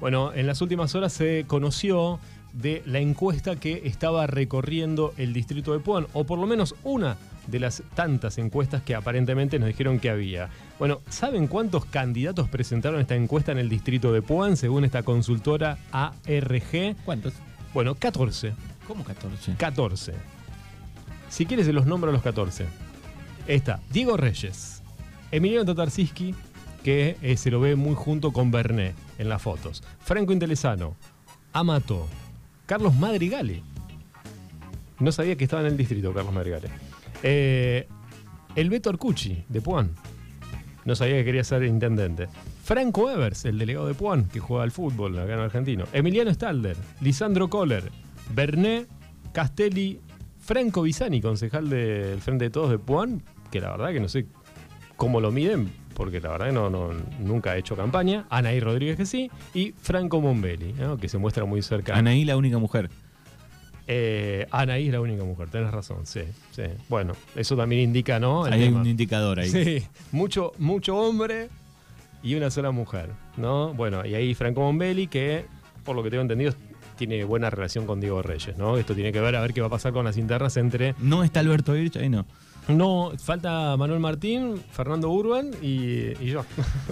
Bueno, 0.00 0.32
en 0.34 0.46
las 0.46 0.60
últimas 0.60 0.94
horas 0.94 1.14
se 1.14 1.44
conoció 1.46 2.18
de 2.52 2.82
la 2.84 2.98
encuesta 2.98 3.56
que 3.56 3.80
estaba 3.84 4.26
recorriendo 4.26 5.14
el 5.16 5.32
distrito 5.32 5.72
de 5.72 5.78
Puan, 5.78 6.06
o 6.12 6.24
por 6.24 6.38
lo 6.38 6.46
menos 6.46 6.74
una 6.84 7.16
de 7.46 7.60
las 7.60 7.82
tantas 7.94 8.38
encuestas 8.38 8.82
que 8.82 8.94
aparentemente 8.94 9.58
nos 9.58 9.68
dijeron 9.68 9.98
que 9.98 10.10
había. 10.10 10.48
Bueno, 10.78 11.00
¿saben 11.08 11.46
cuántos 11.46 11.84
candidatos 11.84 12.48
presentaron 12.48 13.00
esta 13.00 13.14
encuesta 13.14 13.52
en 13.52 13.58
el 13.58 13.68
distrito 13.68 14.12
de 14.12 14.22
Puan 14.22 14.56
según 14.56 14.84
esta 14.84 15.02
consultora 15.02 15.78
ARG? 15.92 16.96
¿Cuántos? 17.04 17.34
Bueno, 17.72 17.94
14. 17.94 18.52
¿Cómo 18.86 19.04
14? 19.04 19.54
14. 19.56 20.14
Si 21.28 21.46
quieres 21.46 21.66
se 21.66 21.72
los 21.72 21.86
nombro 21.86 22.10
a 22.10 22.12
los 22.12 22.22
14. 22.22 22.66
Está 23.46 23.80
Diego 23.90 24.16
Reyes, 24.16 24.82
Emiliano 25.30 25.64
Tatarsiski, 25.64 26.34
que 26.82 27.16
eh, 27.22 27.36
se 27.36 27.50
lo 27.50 27.60
ve 27.60 27.76
muy 27.76 27.94
junto 27.94 28.32
con 28.32 28.50
Bernet 28.50 28.94
en 29.18 29.28
las 29.28 29.42
fotos. 29.42 29.82
Franco 30.00 30.32
Intelesano, 30.32 30.96
Amato, 31.52 32.06
Carlos 32.66 32.94
Madrigale. 32.94 33.62
No 34.98 35.12
sabía 35.12 35.36
que 35.36 35.44
estaba 35.44 35.62
en 35.62 35.68
el 35.68 35.76
distrito 35.76 36.12
Carlos 36.12 36.34
Madrigale. 36.34 36.68
Eh, 37.22 37.86
el 38.56 38.70
Beto 38.70 38.90
Arcucci, 38.90 39.44
de 39.48 39.60
Puan. 39.60 39.90
no 40.84 40.94
sabía 40.94 41.16
que 41.16 41.24
quería 41.24 41.44
ser 41.44 41.62
intendente. 41.64 42.28
Franco 42.64 43.10
Evers, 43.10 43.44
el 43.44 43.58
delegado 43.58 43.86
de 43.86 43.94
Puan, 43.94 44.28
que 44.28 44.40
juega 44.40 44.64
al 44.64 44.70
fútbol 44.70 45.18
acá 45.18 45.34
en 45.34 45.40
Argentino. 45.40 45.84
Emiliano 45.92 46.30
Stalder, 46.30 46.76
Lisandro 47.00 47.48
Kohler, 47.48 47.90
Berné, 48.34 48.86
Castelli, 49.32 50.00
Franco 50.38 50.82
Bisani, 50.82 51.20
concejal 51.20 51.68
del 51.68 52.20
Frente 52.20 52.44
de 52.44 52.50
Todos 52.50 52.70
de 52.70 52.78
Puan, 52.78 53.22
que 53.50 53.60
la 53.60 53.70
verdad 53.70 53.92
que 53.92 54.00
no 54.00 54.08
sé 54.08 54.26
cómo 54.96 55.20
lo 55.20 55.30
miden, 55.30 55.70
porque 55.94 56.20
la 56.20 56.30
verdad 56.30 56.46
que 56.46 56.52
no, 56.52 56.70
nunca 57.20 57.52
ha 57.52 57.56
hecho 57.56 57.76
campaña. 57.76 58.26
Anaí 58.30 58.60
Rodríguez 58.60 58.96
que 58.96 59.06
sí, 59.06 59.30
y 59.54 59.72
Franco 59.72 60.20
Mombelli, 60.20 60.74
que 61.00 61.08
se 61.08 61.18
muestra 61.18 61.44
muy 61.44 61.62
cerca. 61.62 61.96
Anaí, 61.96 62.24
la 62.24 62.36
única 62.36 62.58
mujer. 62.58 62.90
Eh, 63.92 64.46
Anaí 64.52 64.86
es 64.86 64.92
la 64.92 65.00
única 65.00 65.24
mujer, 65.24 65.48
tenés 65.48 65.72
razón, 65.72 66.06
sí, 66.06 66.20
sí. 66.52 66.62
Bueno, 66.88 67.14
eso 67.34 67.56
también 67.56 67.82
indica, 67.82 68.20
¿no? 68.20 68.46
El 68.46 68.52
hay 68.52 68.60
tema. 68.60 68.82
un 68.82 68.86
indicador 68.86 69.40
ahí. 69.40 69.48
Sí, 69.48 69.82
mucho, 70.12 70.52
mucho 70.58 70.96
hombre 70.96 71.48
y 72.22 72.36
una 72.36 72.50
sola 72.50 72.70
mujer, 72.70 73.10
¿no? 73.36 73.74
Bueno, 73.74 74.06
y 74.06 74.14
ahí 74.14 74.32
Franco 74.34 74.60
Mombelli, 74.60 75.08
que 75.08 75.44
por 75.84 75.96
lo 75.96 76.04
que 76.04 76.10
tengo 76.10 76.22
entendido 76.22 76.52
tiene 76.96 77.24
buena 77.24 77.50
relación 77.50 77.84
con 77.84 77.98
Diego 78.00 78.22
Reyes, 78.22 78.56
¿no? 78.56 78.76
Esto 78.76 78.94
tiene 78.94 79.10
que 79.10 79.20
ver 79.20 79.34
a 79.34 79.40
ver 79.40 79.52
qué 79.52 79.60
va 79.60 79.66
a 79.66 79.70
pasar 79.70 79.92
con 79.92 80.04
las 80.04 80.16
internas 80.16 80.56
entre... 80.56 80.94
No 81.00 81.24
está 81.24 81.40
Alberto 81.40 81.76
Irch, 81.76 81.96
ahí 81.96 82.08
no. 82.08 82.26
No, 82.68 83.10
falta 83.18 83.76
Manuel 83.76 83.98
Martín, 83.98 84.62
Fernando 84.70 85.10
Urban 85.10 85.50
y, 85.60 86.12
y 86.22 86.26
yo. 86.26 86.44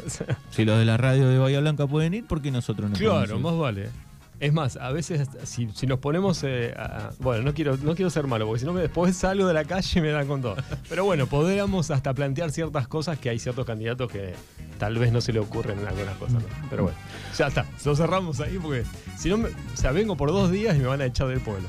Si 0.51 0.65
los 0.65 0.77
de 0.77 0.85
la 0.85 0.97
radio 0.97 1.29
de 1.29 1.39
Bahía 1.39 1.61
Blanca 1.61 1.87
pueden 1.87 2.15
ir, 2.15 2.25
¿por 2.27 2.43
qué 2.43 2.51
nosotros 2.51 2.91
no 2.91 2.97
podemos 2.97 3.19
claro, 3.25 3.37
ir? 3.37 3.43
más 3.45 3.57
vale. 3.57 4.08
Es 4.41 4.53
más, 4.53 4.77
a 4.77 4.93
veces 4.93 5.29
si, 5.45 5.69
si 5.75 5.87
nos 5.87 5.99
ponemos 5.99 6.43
eh, 6.45 6.73
a- 6.77 7.11
bueno, 7.19 7.43
no 7.43 7.55
quiero, 7.55 7.77
no 7.77 7.95
quiero 7.97 8.09
ser 8.11 8.27
malo, 8.29 8.47
porque 8.47 8.61
si 8.61 8.67
no 8.67 8.73
después 8.75 9.17
salgo 9.17 9.47
de 9.49 9.55
la 9.55 9.65
calle 9.65 9.99
y 9.99 10.03
me 10.03 10.11
dan 10.11 10.29
con 10.29 10.41
todo. 10.43 10.57
Pero 10.89 11.05
bueno, 11.05 11.27
podríamos 11.27 11.91
hasta 11.91 12.15
plantear 12.15 12.53
ciertas 12.53 12.87
cosas 12.87 13.19
que 13.19 13.31
hay 13.31 13.39
ciertos 13.41 13.67
candidatos 13.67 14.11
que 14.11 14.35
tal 14.79 14.97
vez 14.97 15.11
no 15.13 15.21
se 15.21 15.33
le 15.33 15.41
ocurren 15.41 15.81
en 15.81 15.89
algunas 15.89 16.17
cosas. 16.19 16.41
Pero 16.71 16.85
bueno, 16.85 16.99
ya 17.37 17.49
está, 17.49 17.67
lo 17.85 17.97
cerramos 17.97 18.39
ahí 18.41 18.59
porque 18.63 18.85
si 19.17 19.29
no, 19.29 19.39
me, 19.39 19.49
o 19.49 19.53
sea, 19.77 19.91
vengo 19.91 20.17
por 20.17 20.31
dos 20.31 20.53
días 20.53 20.77
y 20.77 20.79
me 20.79 20.87
van 20.87 21.01
a 21.01 21.07
echar 21.07 21.27
del 21.27 21.41
pueblo. 21.41 21.69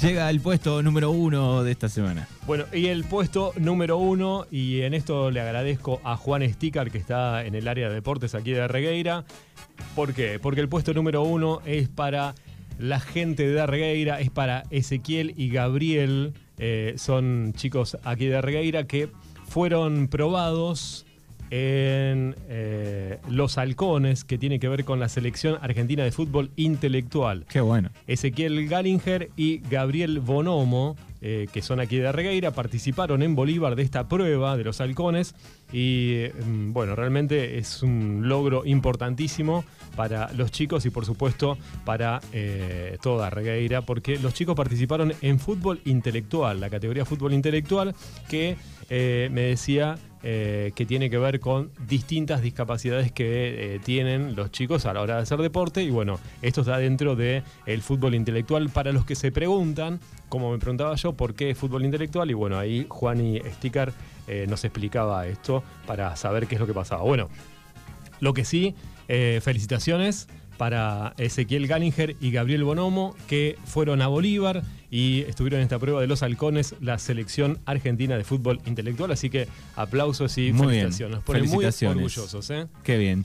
Llega 0.00 0.28
al 0.28 0.38
puesto 0.38 0.80
número 0.80 1.10
uno 1.10 1.64
de 1.64 1.72
esta 1.72 1.88
semana. 1.88 2.28
Bueno, 2.46 2.66
y 2.72 2.86
el 2.86 3.02
puesto 3.02 3.52
número 3.56 3.98
uno, 3.98 4.46
y 4.48 4.82
en 4.82 4.94
esto 4.94 5.32
le 5.32 5.40
agradezco 5.40 6.00
a 6.04 6.16
Juan 6.16 6.48
Sticker, 6.48 6.92
que 6.92 6.98
está 6.98 7.44
en 7.44 7.56
el 7.56 7.66
área 7.66 7.88
de 7.88 7.94
deportes 7.96 8.36
aquí 8.36 8.52
de 8.52 8.68
Regueira. 8.68 9.24
¿Por 9.96 10.14
qué? 10.14 10.38
Porque 10.38 10.60
el 10.60 10.68
puesto 10.68 10.94
número 10.94 11.22
uno 11.22 11.62
es 11.66 11.88
para 11.88 12.36
la 12.78 13.00
gente 13.00 13.48
de 13.48 13.66
Regueira, 13.66 14.20
es 14.20 14.30
para 14.30 14.62
Ezequiel 14.70 15.34
y 15.36 15.48
Gabriel. 15.48 16.32
eh, 16.58 16.94
son 16.96 17.52
chicos 17.56 17.96
aquí 18.04 18.26
de 18.26 18.40
Regueira 18.40 18.84
que 18.84 19.10
fueron 19.48 20.06
probados 20.06 21.06
en 21.50 22.34
eh, 22.48 23.18
Los 23.28 23.58
Halcones, 23.58 24.24
que 24.24 24.38
tiene 24.38 24.58
que 24.58 24.68
ver 24.68 24.84
con 24.84 25.00
la 25.00 25.08
selección 25.08 25.58
argentina 25.60 26.04
de 26.04 26.12
fútbol 26.12 26.50
intelectual. 26.56 27.44
Qué 27.48 27.60
bueno. 27.60 27.90
Ezequiel 28.06 28.68
Gallinger 28.68 29.30
y 29.36 29.58
Gabriel 29.58 30.20
Bonomo, 30.20 30.96
eh, 31.20 31.46
que 31.52 31.62
son 31.62 31.80
aquí 31.80 31.96
de 31.96 32.12
Regueira, 32.12 32.52
participaron 32.52 33.22
en 33.22 33.34
Bolívar 33.34 33.76
de 33.76 33.82
esta 33.82 34.08
prueba 34.08 34.56
de 34.56 34.64
los 34.64 34.80
halcones 34.80 35.34
y 35.72 36.24
mm, 36.44 36.72
bueno, 36.72 36.94
realmente 36.94 37.58
es 37.58 37.82
un 37.82 38.28
logro 38.28 38.64
importantísimo 38.64 39.64
para 39.96 40.32
los 40.32 40.52
chicos 40.52 40.86
y 40.86 40.90
por 40.90 41.04
supuesto 41.04 41.58
para 41.84 42.20
eh, 42.32 42.98
toda 43.02 43.30
Regueira, 43.30 43.82
porque 43.82 44.18
los 44.18 44.32
chicos 44.32 44.54
participaron 44.54 45.12
en 45.20 45.40
fútbol 45.40 45.80
intelectual, 45.84 46.60
la 46.60 46.70
categoría 46.70 47.04
fútbol 47.04 47.32
intelectual 47.32 47.94
que 48.28 48.56
eh, 48.90 49.28
me 49.32 49.42
decía 49.42 49.96
eh, 50.22 50.72
que 50.74 50.84
tiene 50.84 51.10
que 51.10 51.18
ver 51.18 51.38
con 51.38 51.70
distintas 51.86 52.42
discapacidades 52.42 53.12
que 53.12 53.76
eh, 53.76 53.80
tienen 53.84 54.34
los 54.34 54.50
chicos 54.50 54.84
a 54.86 54.92
la 54.92 55.00
hora 55.00 55.16
de 55.16 55.22
hacer 55.22 55.38
deporte. 55.38 55.82
Y 55.82 55.90
bueno, 55.90 56.18
esto 56.42 56.62
está 56.62 56.78
dentro 56.78 57.14
del 57.14 57.44
el 57.66 57.82
fútbol 57.82 58.14
intelectual. 58.14 58.68
Para 58.68 58.92
los 58.92 59.04
que 59.04 59.14
se 59.14 59.30
preguntan, 59.30 60.00
como 60.28 60.50
me 60.50 60.58
preguntaba 60.58 60.94
yo, 60.96 61.12
¿por 61.12 61.34
qué 61.34 61.54
fútbol 61.54 61.84
intelectual? 61.84 62.30
Y 62.30 62.34
bueno, 62.34 62.58
ahí 62.58 62.86
Juan 62.88 63.20
y 63.20 63.38
Sticker 63.38 63.92
eh, 64.26 64.46
nos 64.48 64.64
explicaba 64.64 65.26
esto 65.26 65.62
para 65.86 66.16
saber 66.16 66.48
qué 66.48 66.56
es 66.56 66.60
lo 66.60 66.66
que 66.66 66.74
pasaba. 66.74 67.02
Bueno, 67.02 67.28
lo 68.20 68.34
que 68.34 68.44
sí, 68.44 68.74
felicitaciones 69.40 70.28
para 70.58 71.14
Ezequiel 71.16 71.66
Gallinger 71.66 72.16
y 72.20 72.30
Gabriel 72.32 72.64
Bonomo, 72.64 73.14
que 73.28 73.56
fueron 73.64 74.02
a 74.02 74.08
Bolívar 74.08 74.62
y 74.90 75.20
estuvieron 75.22 75.60
en 75.60 75.64
esta 75.64 75.78
prueba 75.78 76.00
de 76.00 76.06
los 76.06 76.22
halcones, 76.22 76.74
la 76.80 76.98
selección 76.98 77.58
argentina 77.64 78.16
de 78.16 78.24
fútbol 78.24 78.60
intelectual. 78.66 79.10
Así 79.12 79.30
que 79.30 79.48
aplausos 79.76 80.36
y 80.36 80.52
Muy 80.52 80.66
felicitaciones. 80.66 81.16
Nos 81.16 81.24
ponen 81.24 81.42
muy 81.42 81.48
Felicitaciones. 81.50 81.96
orgullosos, 81.96 82.50
¿eh? 82.50 82.66
Qué 82.82 82.98
bien. 82.98 83.24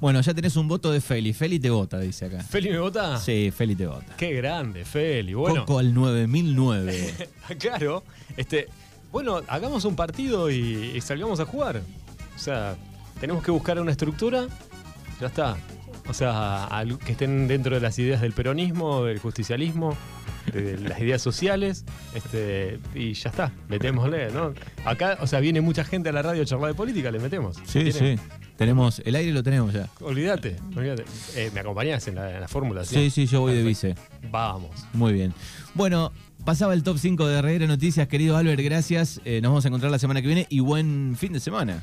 Bueno, 0.00 0.20
ya 0.20 0.34
tenés 0.34 0.56
un 0.56 0.68
voto 0.68 0.92
de 0.92 1.00
Feli. 1.00 1.32
Feli 1.32 1.58
te 1.58 1.70
vota, 1.70 1.98
dice 1.98 2.26
acá. 2.26 2.42
¿Feli 2.42 2.68
me 2.70 2.78
vota? 2.78 3.18
Sí, 3.18 3.50
Feli 3.50 3.74
te 3.74 3.86
vota. 3.86 4.14
Qué 4.16 4.32
grande, 4.34 4.84
Feli. 4.84 5.34
Bueno, 5.34 5.64
Coco 5.64 5.78
al 5.78 5.94
9009. 5.94 7.14
claro. 7.58 8.04
Este, 8.36 8.68
bueno, 9.10 9.40
hagamos 9.48 9.84
un 9.86 9.96
partido 9.96 10.50
y, 10.50 10.92
y 10.94 11.00
salgamos 11.00 11.40
a 11.40 11.46
jugar. 11.46 11.80
O 12.34 12.38
sea, 12.38 12.76
tenemos 13.20 13.42
que 13.42 13.50
buscar 13.50 13.78
una 13.80 13.92
estructura. 13.92 14.46
Ya 15.20 15.28
está. 15.28 15.56
O 16.08 16.12
sea, 16.14 16.64
al- 16.66 16.98
que 16.98 17.12
estén 17.12 17.48
dentro 17.48 17.74
de 17.74 17.80
las 17.80 17.98
ideas 17.98 18.20
del 18.20 18.32
peronismo, 18.32 19.04
del 19.04 19.18
justicialismo, 19.18 19.96
de 20.52 20.78
las 20.78 21.00
ideas 21.00 21.22
sociales, 21.22 21.84
este, 22.14 22.78
y 22.94 23.14
ya 23.14 23.30
está, 23.30 23.52
metémosle, 23.68 24.30
¿no? 24.30 24.52
Acá, 24.84 25.16
o 25.20 25.26
sea, 25.26 25.40
viene 25.40 25.60
mucha 25.62 25.82
gente 25.84 26.10
a 26.10 26.12
la 26.12 26.20
radio 26.22 26.42
a 26.42 26.44
charlar 26.44 26.68
de 26.68 26.74
política, 26.74 27.10
le 27.10 27.18
metemos. 27.18 27.56
Sí, 27.64 27.90
sí. 27.92 28.16
Tenemos, 28.56 29.00
el 29.04 29.14
aire 29.16 29.32
lo 29.32 29.42
tenemos 29.42 29.72
ya. 29.72 29.88
Olvídate, 30.00 30.56
olvídate. 30.76 31.04
Eh, 31.34 31.50
¿Me 31.54 31.60
acompañás 31.60 32.06
en 32.06 32.14
la, 32.16 32.32
en 32.34 32.40
la 32.40 32.46
fórmula? 32.48 32.84
Sí, 32.84 33.10
sí, 33.10 33.26
yo 33.26 33.40
voy 33.40 33.54
de 33.54 33.62
vice. 33.64 33.94
Vamos. 34.30 34.70
Muy 34.92 35.12
bien. 35.12 35.34
Bueno, 35.74 36.12
pasaba 36.44 36.74
el 36.74 36.82
top 36.84 36.98
5 36.98 37.26
de 37.26 37.38
Herrera 37.38 37.66
Noticias, 37.66 38.06
querido 38.06 38.36
Albert, 38.36 38.60
gracias. 38.60 39.20
Eh, 39.24 39.40
nos 39.42 39.50
vamos 39.50 39.64
a 39.64 39.68
encontrar 39.68 39.90
la 39.90 39.98
semana 39.98 40.20
que 40.20 40.28
viene 40.28 40.46
y 40.50 40.60
buen 40.60 41.16
fin 41.18 41.32
de 41.32 41.40
semana. 41.40 41.82